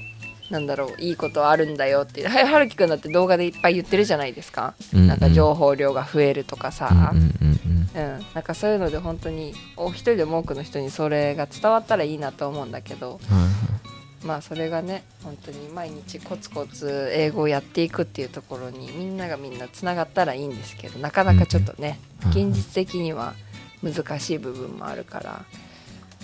[0.51, 5.07] なんだろういいことあるんだよってははるきくんだって動画でいっぱい言ってるじゃないですか、うんうん。
[5.09, 7.54] なんか情報量が増えるとかさ、うんうんうん
[7.95, 14.27] うん、なんかそういうので本当にお一人でも多くの人にそれが伝わったらいいなと思うんだけどうんはい。
[14.27, 23.35] まあそれがね本当に毎日コツコツ英語をやっていくっていうところにみんながみんなつながったらいいんですけどなかなかちょっとね、うん現実的には
[23.83, 25.45] 難しい部分もあるから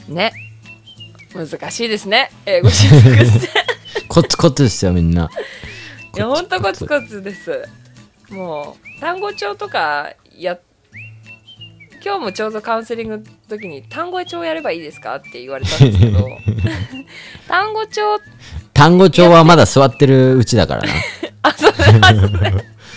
[0.08, 0.32] ね。
[1.34, 3.48] 難しいですね英語習得って。
[4.08, 5.30] コツコツですよみんな。
[6.16, 7.68] いやほんとコツコツです。
[8.30, 10.58] もう単語帳とかや
[12.02, 16.28] 今日もちょうどカウンセリングの時に単語帳やればいいですかって言われたんですけど。
[17.46, 18.18] 単語帳。
[18.72, 20.88] 単語帳はまだ座ってるうちだからな。
[21.42, 22.52] あそうだ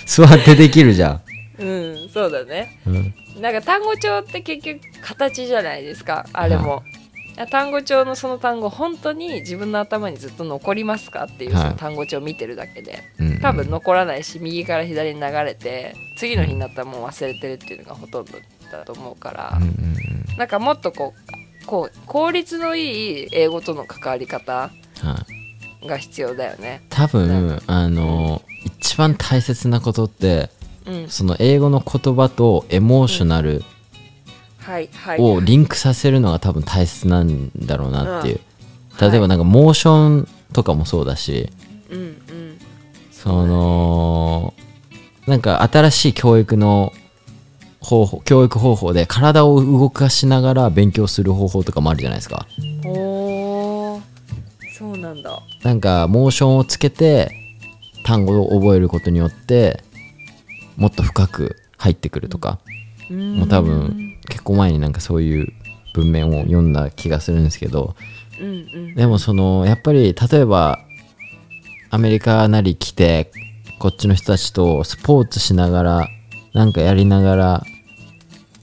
[0.05, 1.21] 座ってできるじゃん。
[1.59, 2.79] うんそうだね。
[2.85, 3.13] うん。
[3.41, 6.83] なんか単語帳って結局形じゃないですかあれも、
[7.49, 11.63] 単語帳のその単語本当に自分の頭にずっと残りますかっていうはい。
[11.63, 13.39] その単語帳を見てるだけで、うん。
[13.39, 18.37] 多分残らないし右から左に流れて次の日になったらもう忘れてるっていうのがほとんど
[18.77, 20.37] だと思うから、うんうんうん。
[20.37, 21.13] なんかもっとこ
[21.61, 24.71] うこう効率のいい英語との関わり方は
[25.81, 25.87] い。
[25.87, 26.81] が必要だよね。
[26.89, 30.49] 多分あの一番大切なことって
[30.85, 33.63] うん、その英語の言葉とエモーショナル
[34.57, 35.21] はいはい。
[35.21, 38.39] をリンクさせるのが多分大切なんだろうなっていう。
[39.01, 39.11] うん。
[39.11, 41.49] 例えばなんかモーションとかもそうだし。
[41.89, 42.59] うんうん。
[43.11, 44.53] その
[45.27, 46.91] なんか新しい教育の
[47.83, 52.47] 方法教育方法で体を動かしながら勉強する方法とかもあるじゃないですか。
[52.85, 54.01] おー。
[54.77, 55.39] そうなんだ。
[55.63, 57.31] なんかモーションをつけて
[58.05, 59.83] 単語を覚えることによって
[60.77, 62.59] もっと深く入ってくるとか。
[63.09, 65.53] ももう多分結構前になんかそういう
[65.93, 67.95] 文面を読んだ気がするんですけど。
[68.39, 68.51] うんう
[68.91, 68.95] ん。
[68.95, 70.79] でもそのやっぱり例えば
[71.91, 73.29] アメリカなり来て
[73.77, 76.07] こっちの人たちとスポーツしながら
[76.53, 77.63] なんかやりながら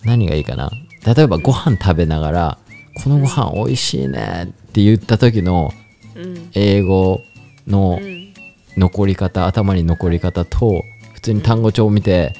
[0.05, 0.71] 何がいいかな？
[1.05, 2.59] 例えばご飯食べながら
[3.03, 5.73] このご飯美味しいねって言った時の
[6.15, 6.51] うん。
[6.55, 7.21] 英語
[7.67, 8.35] のうん。
[8.77, 10.85] 残り方頭に残り方と
[11.15, 12.35] 普通に単語帳を見て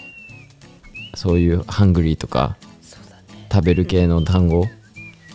[1.15, 2.57] そういうハングリーとか。
[3.53, 4.65] 食べる系の単語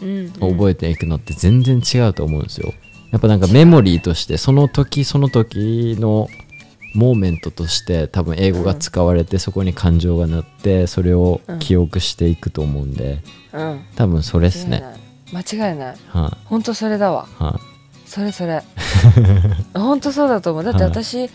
[0.02, 0.32] うん。
[0.40, 2.74] を覚えていくのって全然違うと思うんですよ。
[3.12, 6.30] やっぱなんかメモリーとしてその時その時の
[6.96, 13.20] モーメントとして多分英語が使われてそこに感情がなってそれを記憶していくと思うんで
[13.54, 13.86] うん。
[13.96, 14.84] 多分それですね。
[15.34, 15.98] 間違いない。
[16.10, 17.28] は本当それだわ。
[17.40, 17.60] い、は
[18.06, 18.64] それそれ。
[19.74, 20.64] 本当そうだと思う。
[20.64, 21.30] だってはい私、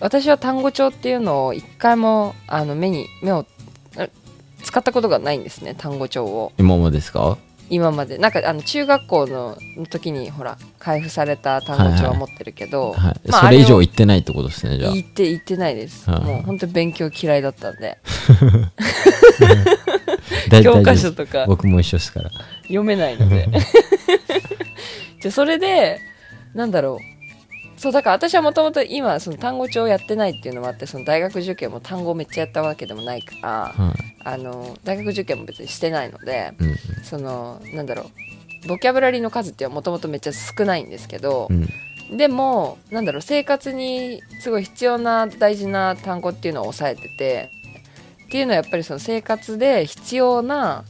[0.00, 3.46] 私は単語帳っていうのを一回もあの目に目を
[3.96, 4.08] あ
[4.62, 5.74] 使ったことがないんですね。
[5.76, 7.38] 単語帳をい、今もですか？
[7.70, 8.18] 今まで。
[8.18, 9.56] なんかあの中学校の
[9.88, 14.92] 時にほら配布された単語帳は持ってるけど、はい、まあそれ以上あ言ってないってことですねじゃあ。
[14.92, 16.10] 言って言ってないです。
[16.10, 17.98] はいもう本当勉強嫌いだったんで、
[20.50, 21.44] 大教科書とか。
[21.46, 22.30] 僕も一緒ですから。
[22.62, 23.48] 読めないので。
[25.20, 26.00] じゃあそれで
[26.54, 27.13] なんだろう
[27.84, 34.14] そうだから私はもともと今その単語帳をやってないっていうのもあってその大学受験も単語をめっちゃやったわけでもないからはい。
[34.24, 38.10] あの大学受験も別にしてないのでうんそのなんだろ
[38.64, 42.16] うボキャブラリーの数ってもともとめっちゃ少ないんですけどう、ん。
[42.16, 47.50] でもなんだろう生活にすごい必要な大事な単語っていうのを押さえてて
[48.24, 50.86] っていうのはやっぱりその生活で必要な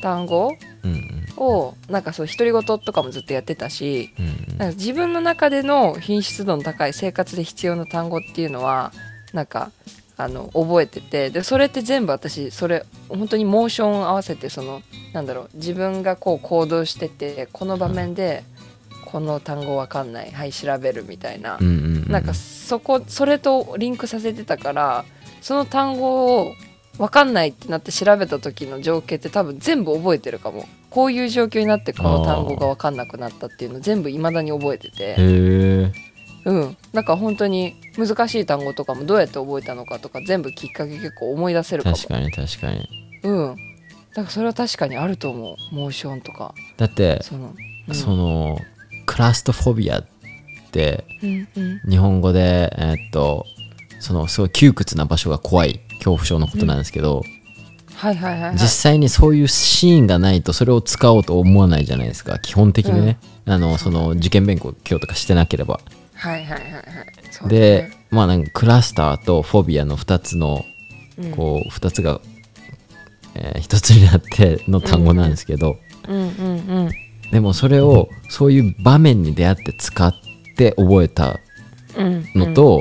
[0.00, 0.50] 単語
[0.82, 4.58] うんうんをなんかそう独り言とかもずっとやってたしうん。
[4.58, 8.92] なんか自分の中での品質度の高い生活で必要な単語っていうのは
[9.32, 9.70] なんか
[10.16, 18.42] あの覚えててでそれって全部私それ本当にモーション合わせてそのなんだろう自分がこう行動しててこの場面で
[19.06, 22.12] この単語わかんないはい調べるみたいなうんうんうん。
[22.12, 25.04] なんかそこそれとリンクさせてたから
[25.40, 26.52] その単語を
[26.98, 30.66] 分かんないってなって調べた時の情景って多分全部覚えてるかも。
[30.90, 35.04] こういう状況になってこの単語が分かんなくなったっていうの全部未だに覚えてて。
[35.04, 35.92] へえ
[36.44, 36.76] うん。
[36.92, 41.96] なんか本当に難しい単語とかもどうやって覚えたのかとか全部きっかけ結構思い出せるかも。
[41.96, 42.88] 確かに確かに。
[43.22, 43.56] うん。
[43.56, 45.74] だからそれは確かにあると思う。
[45.74, 46.54] モーションとか。
[46.76, 47.54] だってその、
[47.86, 48.58] うん、その
[49.06, 50.06] クラストフォビアっ
[50.72, 51.90] てうんうん。
[51.90, 53.44] 日本語でえーっと
[54.00, 57.22] そのすごい窮屈な場所が怖い恐怖症のことなんですけど、
[57.94, 58.52] はいはいはいはい。
[58.52, 62.38] 実際にそういうシーンがないとそれを使おうと思わないじゃないですか。
[62.38, 65.80] 基本的にね、あのその受験勉強とかしてなければ。
[66.14, 66.84] はいはいはいはい。
[67.30, 67.60] そうだね。
[67.60, 70.64] でまあなんかクラスターとフォビアの2つの
[71.18, 71.30] うん。
[71.32, 72.20] こう2つが、
[73.34, 75.76] えー一つになっての単語なんですけど、
[76.08, 76.90] うんうんうん。
[77.32, 80.14] でもそれをそういう場面に出会って使っ
[80.56, 81.40] て覚えた
[81.96, 82.24] うん。
[82.36, 82.80] のと、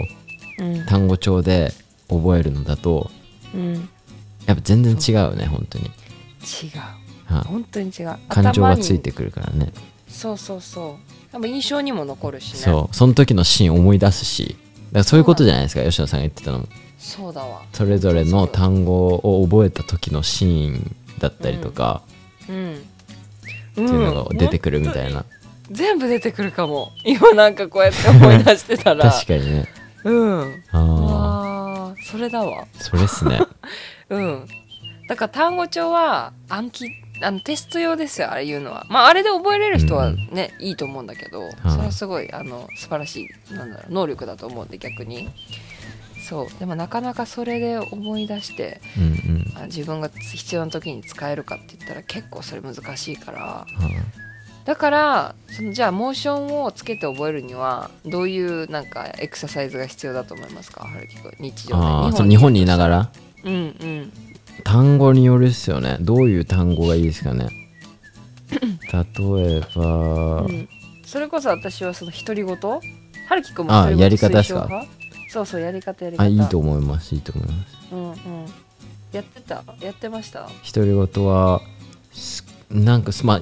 [0.60, 0.86] うん。
[0.86, 1.72] 単語帳で
[2.10, 3.10] 覚えるのだと
[3.54, 3.90] うん。
[4.46, 5.92] やっぱ全然違うね本当に、違う。
[7.26, 7.44] はい。
[7.44, 8.16] 本当に違う。
[8.30, 9.72] 感情がついてくるからね。
[10.08, 11.32] そうそうそう。
[11.32, 12.60] 多分印象にも残るしね。
[12.60, 12.96] そう。
[12.96, 14.56] その時のシーン思い出すし。
[14.88, 16.68] だからそういうことじゃないですか吉野さんが言ってたのも。
[16.98, 17.62] そうだわ。
[17.74, 22.02] それぞれの単語を覚えた時のシーンだったりとか、
[22.50, 22.76] うん。
[22.76, 22.78] っ
[23.76, 25.26] ていうのが出てくるみたいな、
[25.70, 26.92] 全部出てくるかも。
[27.04, 29.12] 今なんかこうやって思い出してたら。
[29.12, 29.68] 確かにね。
[30.06, 30.64] うん。
[30.72, 31.57] ああー
[32.04, 32.64] それだわ。
[32.64, 33.40] あそれっすね。
[34.10, 34.48] うん。
[35.08, 38.86] だから単語帳は暗記あのテスト用ですよあれ言うのは。
[38.90, 45.30] まああれで覚えれる人はね、いいと思うんだけど、それはすごいあの素晴らしいなんだろう能力だと思うんで逆に。
[46.28, 46.60] そう。
[46.60, 49.58] でもなかなかそれで思い出してうんうん。
[49.58, 53.68] あ自分が必要な時に使えるかって言ったら結構それ難しいからは
[54.68, 60.86] だからそのじゃあモーションをつけて覚えるにはどういうなんかエクササイズが必要だと思いますか？
[60.86, 61.82] 春樹君日常で。
[61.86, 63.10] ああそう日本にいながら？
[63.46, 64.12] うんうん。
[64.66, 65.98] 単語によるっすよね。
[66.02, 67.48] どういう単語がいいですかね？
[68.92, 70.68] 例えば、うん。
[71.06, 72.58] それこそ私はその独り言？
[73.30, 74.86] 春樹君もあやり方ですか？
[75.30, 76.24] そうそうやり方やり方。
[76.24, 77.16] あいいと思います。
[77.16, 77.78] いいと思います。
[77.94, 78.16] うんうん。
[79.14, 79.64] やってた？
[79.80, 80.50] やってました？
[80.74, 81.62] 独り言は
[82.12, 83.42] すなんかすまあ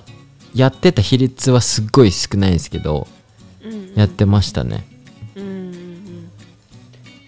[0.55, 3.07] やってた比率はすっごい少ないんですけど
[3.63, 3.93] うんうん。
[3.95, 4.85] やってましたね。
[5.35, 6.31] うんうんうん。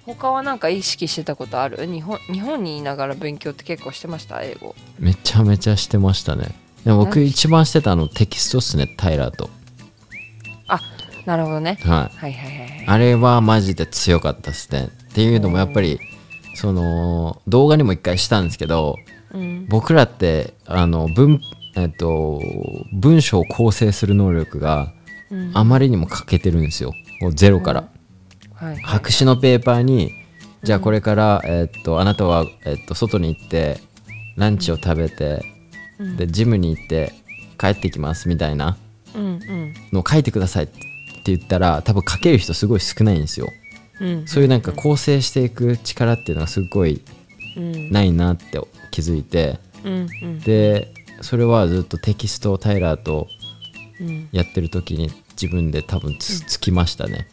[0.05, 1.85] 他はなんか意識してたことある？
[1.85, 4.41] 日本日本にいながら勉強って結構してました？
[4.41, 4.75] 英語。
[4.99, 6.55] めちゃめちゃしてましたね。
[6.85, 9.49] でも僕何一番してたのテキストっすねタイラーと。
[11.25, 11.77] なるほどね。
[11.83, 12.17] はい。
[12.17, 12.85] はいはいはいはい。
[12.87, 14.85] あれはマジで強かったっすね。
[15.09, 15.99] っていうのもやっぱり
[16.55, 18.95] その動画にも一回したんですけど
[19.33, 19.65] うん。
[19.67, 21.41] 僕らってあの文,、
[21.77, 22.41] えっと、
[22.91, 24.91] 文章を構成する能力が
[25.29, 25.51] うん。
[25.53, 26.93] あまりにも欠けてるんですよ。
[27.21, 27.89] もうゼロから、
[28.53, 28.81] はいはい。
[28.81, 30.11] 白紙のペーパーに
[30.63, 33.81] じゃあこれから、えっとあなたは、えっと外に行って
[34.37, 35.43] ランチを食べて、
[35.99, 36.17] うん。
[36.17, 37.13] でジムに行って
[37.59, 38.77] 帰ってきますみたいな
[39.91, 40.79] のを書いてくださいって
[41.25, 43.49] 言ったら多分書ける人すごい少ないんですよ。
[43.99, 44.27] うん。
[44.27, 47.01] そういうなんか構成していく力っていうのがすごい
[47.57, 47.91] うん。
[47.91, 48.61] ないなって
[48.91, 49.59] 気づいて。
[49.83, 50.39] うんうん。
[50.39, 53.27] でそれはずっとテキストをタイラーと
[53.99, 54.29] うん。
[54.31, 57.27] やってる時に自分で多分つつきましたね。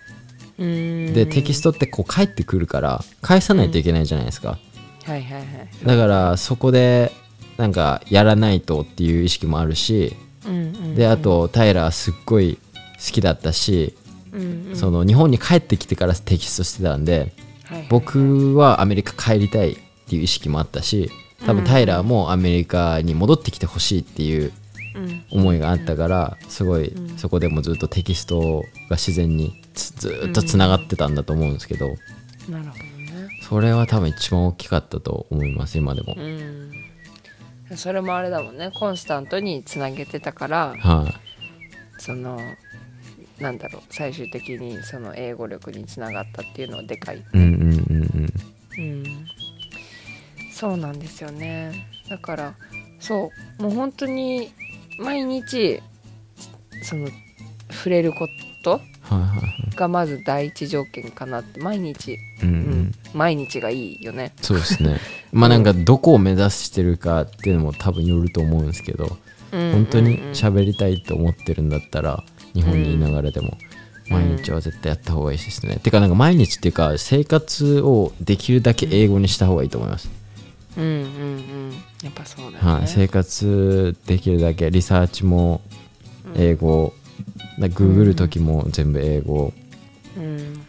[0.58, 1.12] うん。
[1.14, 4.58] でテキストってこう返ってくるから返さないといけないじゃないですか。
[5.04, 5.46] はいはいはい。
[5.84, 7.12] だからそこで
[7.56, 10.16] なんかやらないとっていう意識もあるし
[10.46, 10.56] うんう
[10.92, 12.58] んであとタイラーすっごい
[12.94, 13.94] 好きだったし
[14.32, 14.76] うんうん。
[14.76, 17.32] その日本に帰ってきてからテキストしてたんで
[17.64, 17.86] はいはい。
[17.90, 19.76] 僕はアメリカ帰りたいっ
[20.08, 21.10] ていう意識もあったし
[21.46, 24.52] 多分タイラーもアメリカに戻ってきてほしいっていう
[24.94, 25.24] うん。
[25.30, 27.18] 思いがあったからすごいうん。
[27.18, 31.88] そこでもずっとテキストが自然につずーっとつながってたんだと思うんですけど
[32.48, 33.28] なるほどね。
[33.42, 36.14] それは多分一番大きかったと思います今でも。
[36.16, 36.72] うん。
[37.76, 38.70] それもあれだもんね。
[38.74, 42.00] コンスタントにつなげてたからはい。
[42.00, 42.38] その
[43.40, 43.82] なんだろう。
[43.90, 47.60] 最終的にその英語力につながったっていうのはでかい、うんうんうんう
[48.20, 48.32] ん。
[48.76, 49.03] うん、
[50.64, 51.90] そうなんですよね。
[52.08, 52.54] だから
[52.98, 54.50] そうもう本当に
[54.98, 55.82] 毎日
[56.82, 57.08] その
[57.70, 58.26] 触れるこ
[58.64, 58.80] と
[59.76, 62.60] がまず第一条件かなって毎日、うんううん。
[62.84, 64.32] ん、毎日がいいよね。
[64.40, 64.96] そうですね。
[65.32, 69.18] まあなんかどこを目指してるかっていうのも多分よると思うんですけど
[69.50, 72.24] 本当に喋りたいと思ってるんだったら
[72.54, 73.58] 日本にいながらでも
[74.08, 80.08] 毎日は絶対やった方がいいですね、てかなんか毎日っていうか生活をできるだけ英語にした方がいいと思います、
[80.76, 81.72] うんうんうん。
[82.02, 85.60] やっぱそうだよね、はい、生活できるだけリサーチも
[86.34, 86.92] 英語、
[87.58, 89.52] だグーグる時も全部英語、
[90.16, 90.60] うん。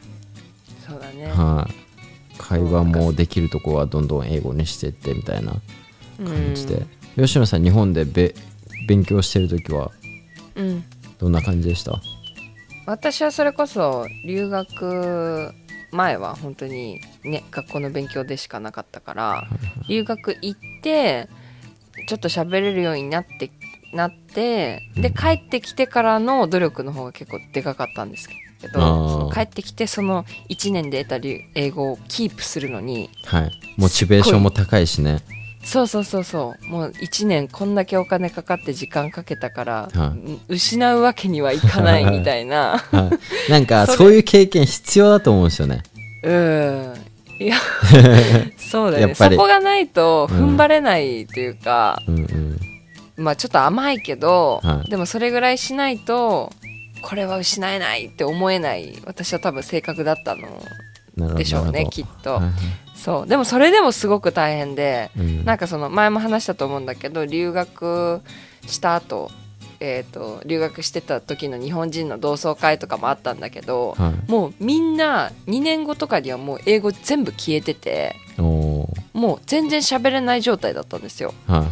[0.88, 5.54] そうだね、はい、会話もできるとこはどんどん英語にしていってみたいな
[6.18, 8.36] 感じで、吉野さん日本でべ
[8.88, 9.92] 勉強してる時は
[10.56, 10.84] うん、うん。
[11.18, 12.00] どんな感じでした？
[12.86, 15.52] 私はそれこそ留学
[15.96, 19.48] 前は本当にね学校の勉強でしかなかったから
[19.88, 21.30] 留学行って
[22.08, 23.50] ちょっと喋れるようになって
[23.94, 28.36] なってで帰ってきてからの努力の方が結構でかかったんですけ
[28.74, 33.52] ど帰ってきてその1年で得た留英語をキープするのにはい。
[33.78, 35.20] モチベーションも高いしね
[35.66, 36.66] そうそうそうそう。
[36.68, 40.16] もう1年こんだけお金かかって時間かけたから、は
[40.48, 42.78] 失うわけにはいかないみたいな。
[42.92, 43.12] は
[43.50, 45.84] い、なんか そういう経験必要だと思うんですよね。
[46.22, 46.94] うん。
[47.40, 47.58] いや
[48.58, 49.16] そうだよね。
[49.16, 52.60] そこがないとうん踏ん張れないというか、うんうん。
[53.18, 54.90] まあちょっと甘いけど、はい。
[54.92, 56.54] でもそれぐらいしないと
[57.02, 59.02] これは失えないって思えない。
[59.06, 60.36] 私は多分性格だった
[61.18, 63.28] のでしょうねきっと、はいはいそう。
[63.28, 65.46] でもそれでもすごく大変で、うん。
[65.46, 68.22] なんかその前も話したと思うんだけど留学
[68.66, 69.30] した後
[69.82, 74.32] えー、と留学してた時の日本人の同窓会とかもあったんだけど、はい。
[74.32, 81.34] もうみんな2年後とかにはもう英語全部消えててもう全然喋れない状態だったんですよ。
[81.46, 81.68] は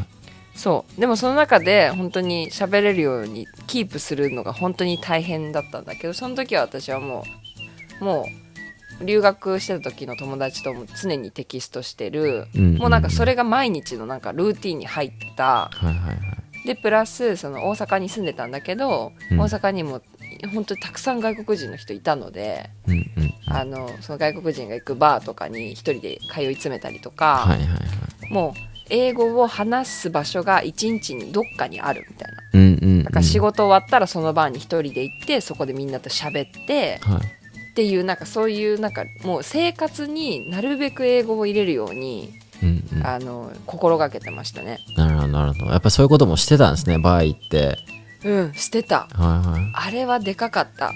[0.53, 1.01] そう。
[1.01, 7.23] でもその中で本当に喋れるようにキープするのが本当に大変だったんだけどその時は私はも
[8.01, 8.42] うもう
[9.01, 12.47] 留学してた時の友達とも常にテキストしてる。
[12.53, 12.75] い、うん。
[12.77, 15.69] もうなんかそれが毎日のなんかルーティンに入ってた。
[15.71, 16.67] はいはいはい。
[16.67, 19.39] でプラスその大阪に住んでたんだけど、うん。
[19.39, 20.01] 大阪にも
[20.53, 27.75] 本当にたくさん外国人の人いたので、うんうんあのその外国人が行くバーとかに一人で通い詰めたりとか、はいはいは
[28.29, 28.33] い。
[28.33, 32.43] もう英語を話す場所が一日にどっかにあるみたいな。
[32.53, 33.03] うんうんうん。
[33.03, 37.42] だから仕事終わったらそのバーに一人で行ってそこでみんなと喋ってはい
[37.73, 43.05] っていうなんかそういうなんかもう生活になるべく英語を入れるようにうんうん。
[43.05, 44.77] あの心がけてましたね。
[44.95, 45.71] なるほどなるほど。
[45.71, 47.77] やっぱそういうこともしてたんですねバー行って。
[48.23, 49.07] うんしてた。
[49.11, 49.71] はいはい。
[49.73, 50.93] あれはでかかった。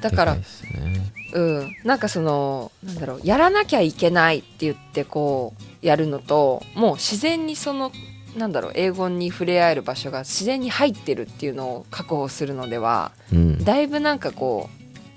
[0.00, 1.12] だからですね。
[1.34, 1.76] うん。
[1.82, 7.90] なんかそのなんだろうやらなきゃいけないって言ってこうやるのともう自然にその
[8.36, 13.64] なんだろう英語に触れ合える場所が自然に入ってるっていうのを確保するのではうん。
[13.64, 14.70] だいぶなんかこ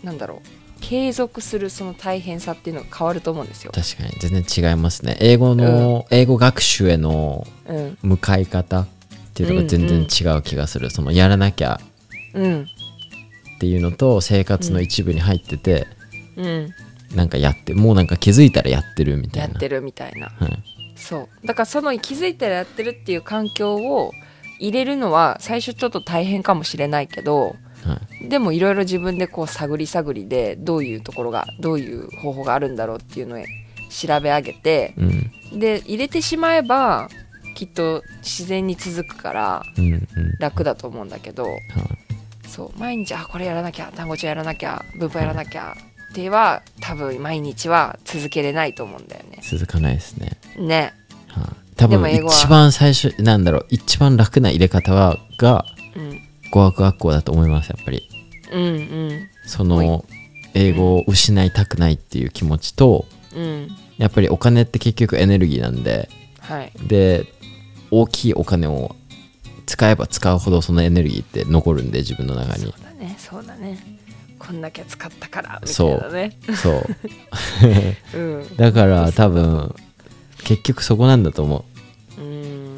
[0.03, 3.71] うなんだろう継続するその大変さっていうのが変わると思うんですよ。
[3.73, 4.11] 確かに。
[4.19, 5.17] 全然違いますね。
[5.19, 8.87] 英語の、英語学習へのうん、向かい方っ
[9.33, 11.81] ていうのが全然違う気がする、そのやらなきゃ
[12.33, 15.87] うん、っていうのと生活の一部に入ってて、
[16.35, 16.69] うん、
[17.15, 19.49] なんかやってもうなんか気づいたらやってるみたいな。
[19.49, 20.27] やってるみたいな。
[20.27, 20.63] はい、
[20.95, 21.47] そう。
[21.47, 24.11] だからその気づいたらやってるっていう環境を
[24.59, 27.55] 入れるのは最初ちょっと大変かもしれないけど
[27.87, 33.43] はい、でもいろいろ自分でこう探り探りでどういうところがどういう方法があるんだろうっていうのを
[33.89, 35.31] 調べ上げてうん。
[35.59, 37.09] で入れてしまえば
[37.55, 40.03] きっと自然に続くからうんうん。
[40.39, 41.57] 楽だと思うんだけどはい。
[42.47, 45.75] そう毎日あこれやらなきゃ単語帳やらなきゃ文法やらなきゃ
[46.13, 49.39] では多分毎日は続けれないと思うんだよね。
[49.43, 50.93] 続かないですね、ね。
[51.27, 55.65] はい、多分一番最初なんだろう一番楽な入れ方はが
[55.95, 58.07] うん語学学校だと思いますやっぱり。
[58.51, 58.67] うんう
[59.13, 59.29] ん。
[59.45, 60.05] その
[60.53, 63.67] 英語を失いたくないっていう気持ちとうん。
[63.97, 66.71] やっぱりお金って結局エネルギーなんではい。
[66.87, 67.25] で
[67.91, 68.95] 大きいお金を
[69.65, 72.65] 使えば使うほどそのエネルギーって残るんで自分の中に。
[72.65, 73.77] そうだねそうだね。
[74.39, 76.37] こんだけ使ったからみたそいうなね。
[76.55, 78.17] そうう。
[78.45, 78.55] ん。
[78.55, 79.75] だから多分
[80.43, 81.65] 結局そこなんだと思
[82.17, 82.77] うーん。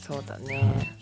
[0.00, 0.86] そうだね。
[0.96, 1.01] うん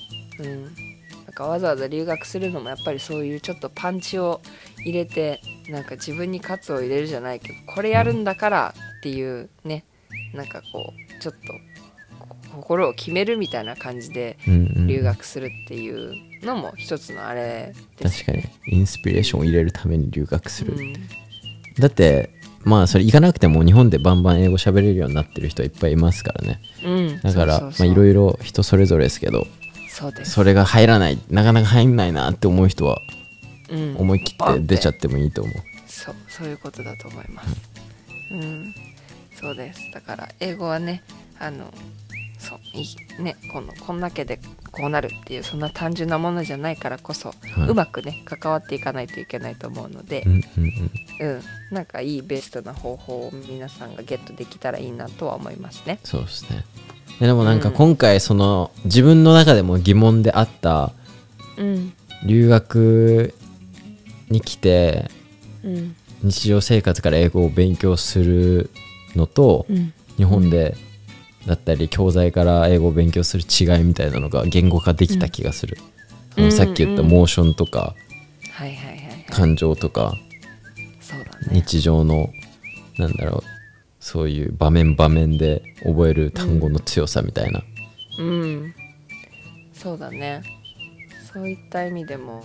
[1.40, 4.42] かわざわざ留学するのもやっぱりそういうちょっとパンチを
[4.84, 9.84] 入れてなんか自分に喝を入れるじゃないけどこれやるんだからっていうね
[10.34, 11.38] なんかこうちょっと
[12.18, 14.36] こ心を決めるみたいな感じで
[14.86, 16.12] 留学するっていう
[16.44, 18.24] のも一つのあれです。
[18.24, 18.76] 確かに。
[18.76, 20.92] インスピレーションを入れるために留学する、うん。
[21.78, 22.34] だって
[22.64, 26.60] まあそれ行かなくても日本でバンバン英語喋れるようになってる人いっぱいいますからね。
[26.84, 29.46] うん、だからいろいろ人それぞれですけど
[30.00, 30.30] そうです。
[30.30, 32.98] それが入らないなかなか入んないなって思う人は
[33.68, 33.96] うん。
[33.98, 35.54] 思い切って出ちゃってもいいと思う、
[35.86, 37.56] そうそういうことだと思います。
[38.32, 38.74] うん。
[39.38, 39.80] そうです。
[39.92, 41.02] だから英語はね
[41.38, 41.72] あの
[42.38, 44.40] そういいねこのこんだけで
[44.72, 47.34] こうなるっていうそんな単純なものじゃないからこそ、は
[47.66, 47.68] い。
[47.68, 50.42] うまくね関わっていかないといけないと思うのでう、んうん
[51.20, 51.28] うん。
[51.28, 51.42] うん。
[51.70, 55.98] なんかいいベストな方法を皆さんがゲットできたらいいなとは思いますね。
[56.04, 56.64] そうですね。
[57.18, 57.74] ででもなんかうん。
[57.74, 60.92] 今回その自分の中でも疑問であった
[61.56, 61.92] うん。
[62.24, 63.34] 留学
[64.28, 65.10] に来て
[65.64, 65.96] うん。
[66.22, 68.70] 日常生活から英語を勉強する
[69.16, 69.92] のとうん。
[70.16, 70.76] 日本で
[71.50, 75.78] だったり教材から英語を勉強する違いみたいなのが言語化できた気がする、
[76.36, 77.96] そのさっき言ったモーションとか
[79.30, 80.14] 感情とか
[81.50, 81.62] ね。
[81.66, 82.30] 日常の
[82.98, 83.42] なんだろう
[83.98, 87.62] そういう場面場面で覚える単語の強さみたいな、
[88.20, 88.74] うん。
[89.72, 90.42] そうだね。
[91.32, 92.44] そういった意味でも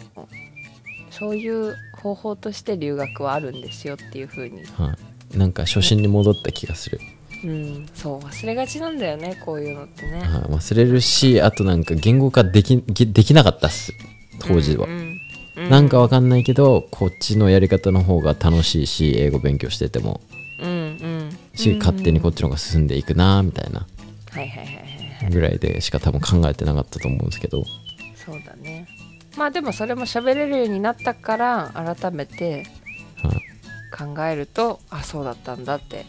[1.12, 4.64] そういう方法として留学はあるんですよっていう風に。
[4.64, 4.98] は
[5.34, 7.00] い、なんか初心に戻った気がする、
[7.46, 10.20] うんそう忘れがちなんだよねこういうのってね。
[10.20, 13.94] はい、忘れるしあとなんか言語化できでできなかったっす
[14.40, 15.20] 当時は、うん
[15.58, 15.70] うん。
[15.70, 20.22] なんかわかんないけどこっちのやり方の方が楽しいし英語勉強してても。
[20.60, 21.38] うんうん。
[21.54, 23.86] し勝手にこっちの方が進んでいくなみたいな。
[24.32, 25.32] はいはいはいはいはい。
[25.32, 27.64] ぐらいでしか多分考えてなかったと思うんですけど。
[28.16, 28.88] そうだね。
[29.38, 32.66] まあでもそれも喋れるようになったから改めて
[33.22, 33.42] はい。
[33.96, 36.06] 考えるとあそうだったんだって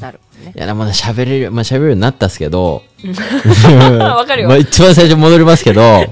[0.00, 0.52] なるね。
[0.54, 2.82] いやまだ喋れるまあ喋れるようになったっすけど。
[3.98, 4.48] わかるよ。
[4.48, 5.82] まあ一番最初戻りますけど。
[5.82, 6.06] わ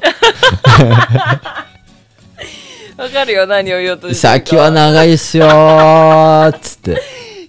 [3.11, 4.39] かるよ何を言おうとしてるか。
[4.39, 7.01] 先は長いっすよーっつって。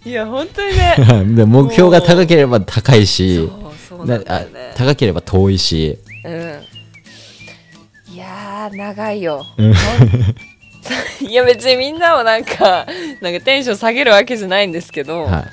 [0.05, 0.95] いや本当にね。
[1.35, 3.37] で目標が高ければ高いし。
[3.37, 3.49] そう
[3.97, 4.73] そうなんだね。
[4.75, 5.97] 高ければ遠いし。
[6.23, 6.61] うん。
[8.13, 9.45] いやー長いよ。
[11.21, 12.85] いや別にみんなをなんか
[13.21, 15.45] なんかテンション下げるわけじゃないんですけど、は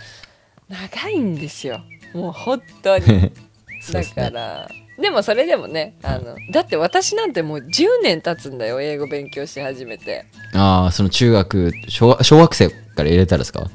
[0.69, 1.81] 長いんですよ。
[2.15, 3.33] もう本当に。
[3.93, 10.25] だからでもそれでもねあのだって私なんてもう10年経つんだよ英語勉強し始めて。
[10.55, 13.69] ああその中学小学小学生から入れたらですか？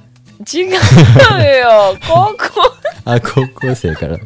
[0.51, 0.77] 違うよ
[2.07, 2.37] 高校。
[3.05, 4.17] あ高校生から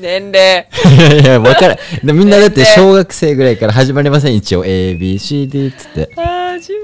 [0.00, 0.68] 年齢。
[0.96, 1.78] いやいや分からん。
[2.06, 4.34] でみんなだって小学生ぐらいから始まりません。
[4.36, 6.10] 一応 ABCD っつって。
[6.16, 6.74] あー中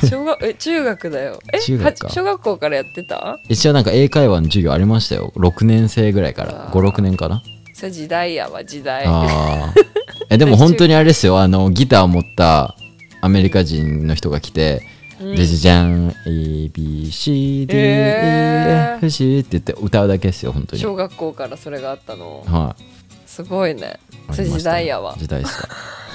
[0.00, 1.40] 学小学え中学だよ。
[1.52, 3.40] え中学小学校からやってた？
[3.48, 5.32] 一応なんか英会話の授業ありましたよ。
[5.36, 6.68] 6年生ぐらいから。
[6.68, 6.90] あー。
[6.90, 7.42] 56年かな。
[7.74, 9.04] それ時代やわ時代。
[9.06, 9.74] ああ
[10.30, 11.40] えでも本当にあれですよ。
[11.40, 12.76] あのギター持った
[13.20, 14.82] アメリカ人の人が来て
[15.20, 15.36] うん。
[15.36, 16.72] でじじゃんえー。
[16.72, 20.82] ABCDEFC って言って歌うだけですよ本当に。
[20.82, 22.44] 小学校からそれがあったの。
[22.46, 22.82] はい。
[23.26, 23.98] すごいね。
[24.28, 25.16] あそれ時代やわ。
[25.18, 25.68] 時代ですか。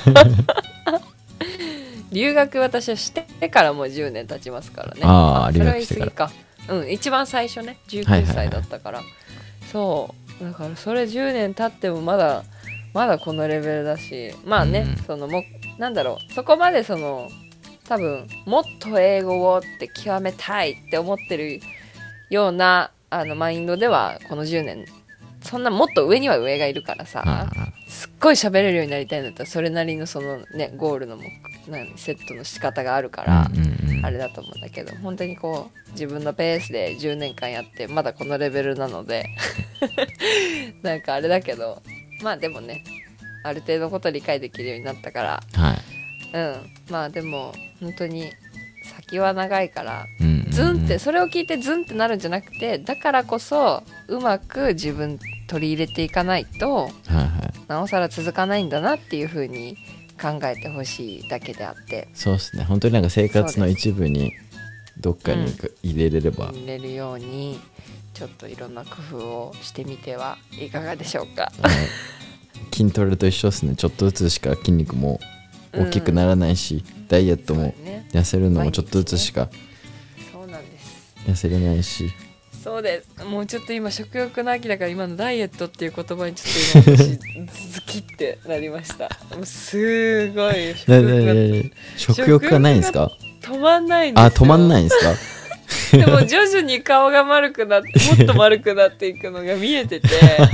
[2.11, 5.01] 留学私はしてからもう10年経ちますからね。
[5.03, 6.31] あーそれは留学してか
[6.67, 6.75] ら。
[6.75, 7.77] うん一番最初ね。
[7.87, 9.01] 19はいはいはい歳だったから、
[9.71, 10.43] そう。
[10.43, 12.43] だからそれ10年経ってもまだ
[12.93, 14.33] まだこのレベルだし。
[14.45, 15.03] まあね、うん。
[15.03, 15.43] そのも
[15.77, 16.33] なんだろう。
[16.33, 17.29] そこまでその
[17.87, 21.61] 多分もっと英語をって極めたいって思ってる
[22.29, 24.85] ようなあのマインドではこの10年。
[25.41, 27.49] そんなもっと上には上がいるからさ、
[27.87, 31.31] すっごい喋れるようになりたいんだったらそれなりのそのねゴールの目
[31.69, 33.49] 何セットの仕方があるから、
[34.03, 39.29] あれだと思うんだけど本当にこう自分のペースで10年間やってまだこのレベルなので
[40.83, 41.81] なんかあれだけど
[42.21, 42.83] まあでもね
[43.43, 45.77] ある程度のこと理解できるようになったからはい。
[46.33, 46.55] うん。
[46.89, 48.31] まあでも本当に
[48.83, 50.51] 先は長いからうんうんうん。
[50.51, 57.53] ズンってそれを聞いてズンってなるんじゃなくてだからこそうまく自分取り入れていかないとはいはい。
[57.67, 59.77] なおさら続かないんだなっていう風に
[60.19, 62.07] 考えてほしいだけであって。
[62.13, 62.63] そうですね。
[62.63, 64.33] 本当になんか生活の一部に
[64.99, 65.53] どっかに
[65.83, 67.59] 入れれれば、入れるように
[68.13, 71.51] ちょっといろんな工夫をしてみてはいかがでしょうか。
[71.61, 72.75] はい。
[72.75, 73.75] 筋トレと一緒ですね。
[73.75, 75.19] ちょっとずつしか筋肉も
[75.73, 77.73] 大きくならないし、ダイエットも
[78.11, 79.49] 痩せるのもちょっとずつしか
[80.31, 81.15] そうなんです。
[81.27, 82.09] 痩せれないし。
[82.63, 83.23] そうです。
[83.23, 89.09] もうちょっと今食欲の秋だから今のダイエットっていう言葉にちょっと今私ズキってなりました。
[89.35, 93.11] もうすごい食な欲がなな食欲がないんですか？
[93.41, 94.27] 止まんないんですよ。
[94.27, 94.99] あ止まんないんです
[95.91, 95.97] か？
[95.97, 97.87] でも徐々に顔が丸くなって
[98.17, 100.09] もっと丸くなっていくのが見えてて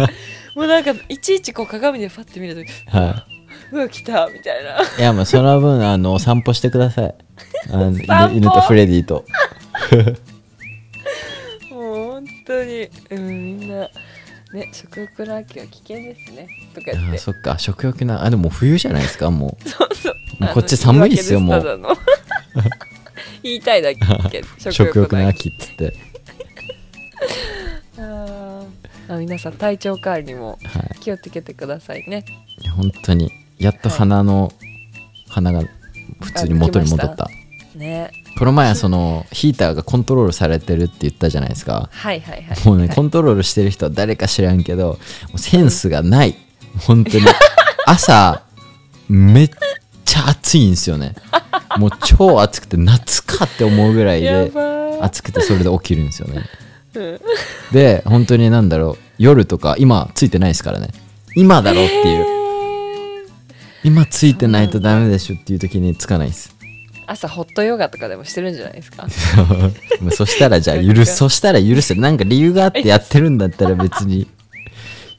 [0.56, 3.26] もうなんかいちいちこう鏡でパッて見るとは
[3.72, 4.82] うわ来たみたいな。
[4.82, 7.16] いいやまあその分あの散歩してください。
[7.72, 9.26] あの犬犬とフレディと。
[11.72, 13.90] もう本当に、うん、みんな。
[14.54, 16.48] ね食欲の秋は危険ですね。
[16.74, 17.18] とかあ言って。
[17.18, 17.58] そっか。
[17.58, 20.16] 食欲なあでも冬じゃないですかもそうそう。
[20.40, 21.98] もうこっち寒いっすよあのもう。
[23.42, 24.00] 言いたいだけ。
[24.00, 25.94] う食欲の秋っつって。
[27.98, 29.16] あー。
[29.16, 31.00] あ皆さん体調管理もはい。
[31.00, 32.24] 気をつけてくださいね。
[32.62, 34.52] いや本当にやっと鼻の、
[35.30, 35.64] 鼻が
[36.22, 37.30] 普通に元に戻った。
[37.76, 41.90] ねこの前はそのヒーターがコントロールされてるって言ったじゃないですか。
[41.92, 42.68] はいはいはい。
[42.68, 44.98] もうね、コントロールしてる人は誰か知らんけど
[45.36, 46.36] センスがない。
[46.80, 47.26] 本当に。
[47.86, 48.44] 朝
[49.08, 49.52] めっ
[50.06, 51.16] ちゃ暑いんですよね。
[51.78, 54.52] もう超暑くて夏かって思うぐらいやで
[55.02, 56.44] 暑くてそれで起きるんですよね。
[56.96, 57.20] うん。
[57.72, 59.04] で本当になんだろう。
[59.20, 60.90] 夜とか今ついてないですからね。
[61.36, 62.26] 今だろっていう。
[62.26, 62.33] へー
[63.84, 66.56] 今ついてないとダメでしょっていう時につかないです。
[67.06, 69.08] 朝ホットヨガとかでもしてるんじゃないですか？
[70.02, 71.18] まあそしたらじゃあ許す。
[71.18, 74.28] そしたら許すなんか理由があってやってるんだったら別に。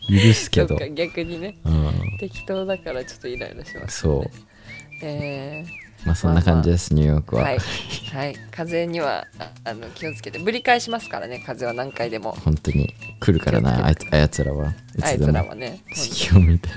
[0.09, 0.77] 許すけど。
[0.95, 1.57] 逆にね。
[1.65, 2.17] うん。
[2.19, 4.31] 適当だからちょっとイライラしますそう。
[5.03, 5.65] え
[6.05, 7.59] まあそんな感じです、ニューヨークー、は、はい。
[8.13, 8.37] はい。
[8.51, 10.39] 風邪にはああの気をつけて。
[10.39, 11.39] ぶり返しますからね。
[11.39, 12.33] 風邪は何回でも。
[12.33, 12.95] 本当に。
[13.21, 14.71] 来るからなあいつあやつらは。
[14.71, 15.81] いあいつらはね。
[15.95, 16.69] 隙を 見て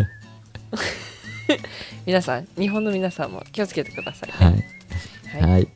[2.05, 4.53] 皆さん日本の皆さんも気をつけてくださいはい。
[4.53, 4.67] ね
[5.33, 5.67] はい、はい、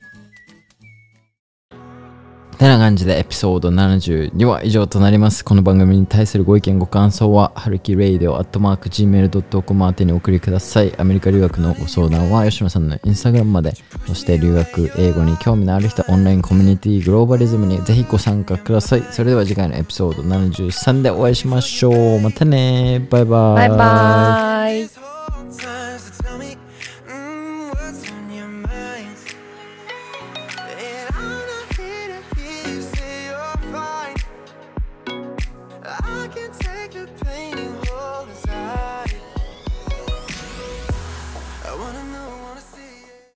[2.61, 5.43] てな感じでエピソード72は以上となります。
[5.43, 10.93] この番組に対するご意見ご感想ははるきレイディオアットマーク Gmail.com 宛てにお送りください。
[10.99, 13.74] アメリカ留学のご相談は吉野さんのインスタグラムまで。
[14.05, 19.03] そして留学英語に興味のある人オンラインコミュニティグローバリズムにぜひご参加ください。
[19.09, 22.22] それでは次回のエピソード73でお会いしましょう。
[22.22, 23.69] またねバイバイ。
[23.69, 25.01] バイバイ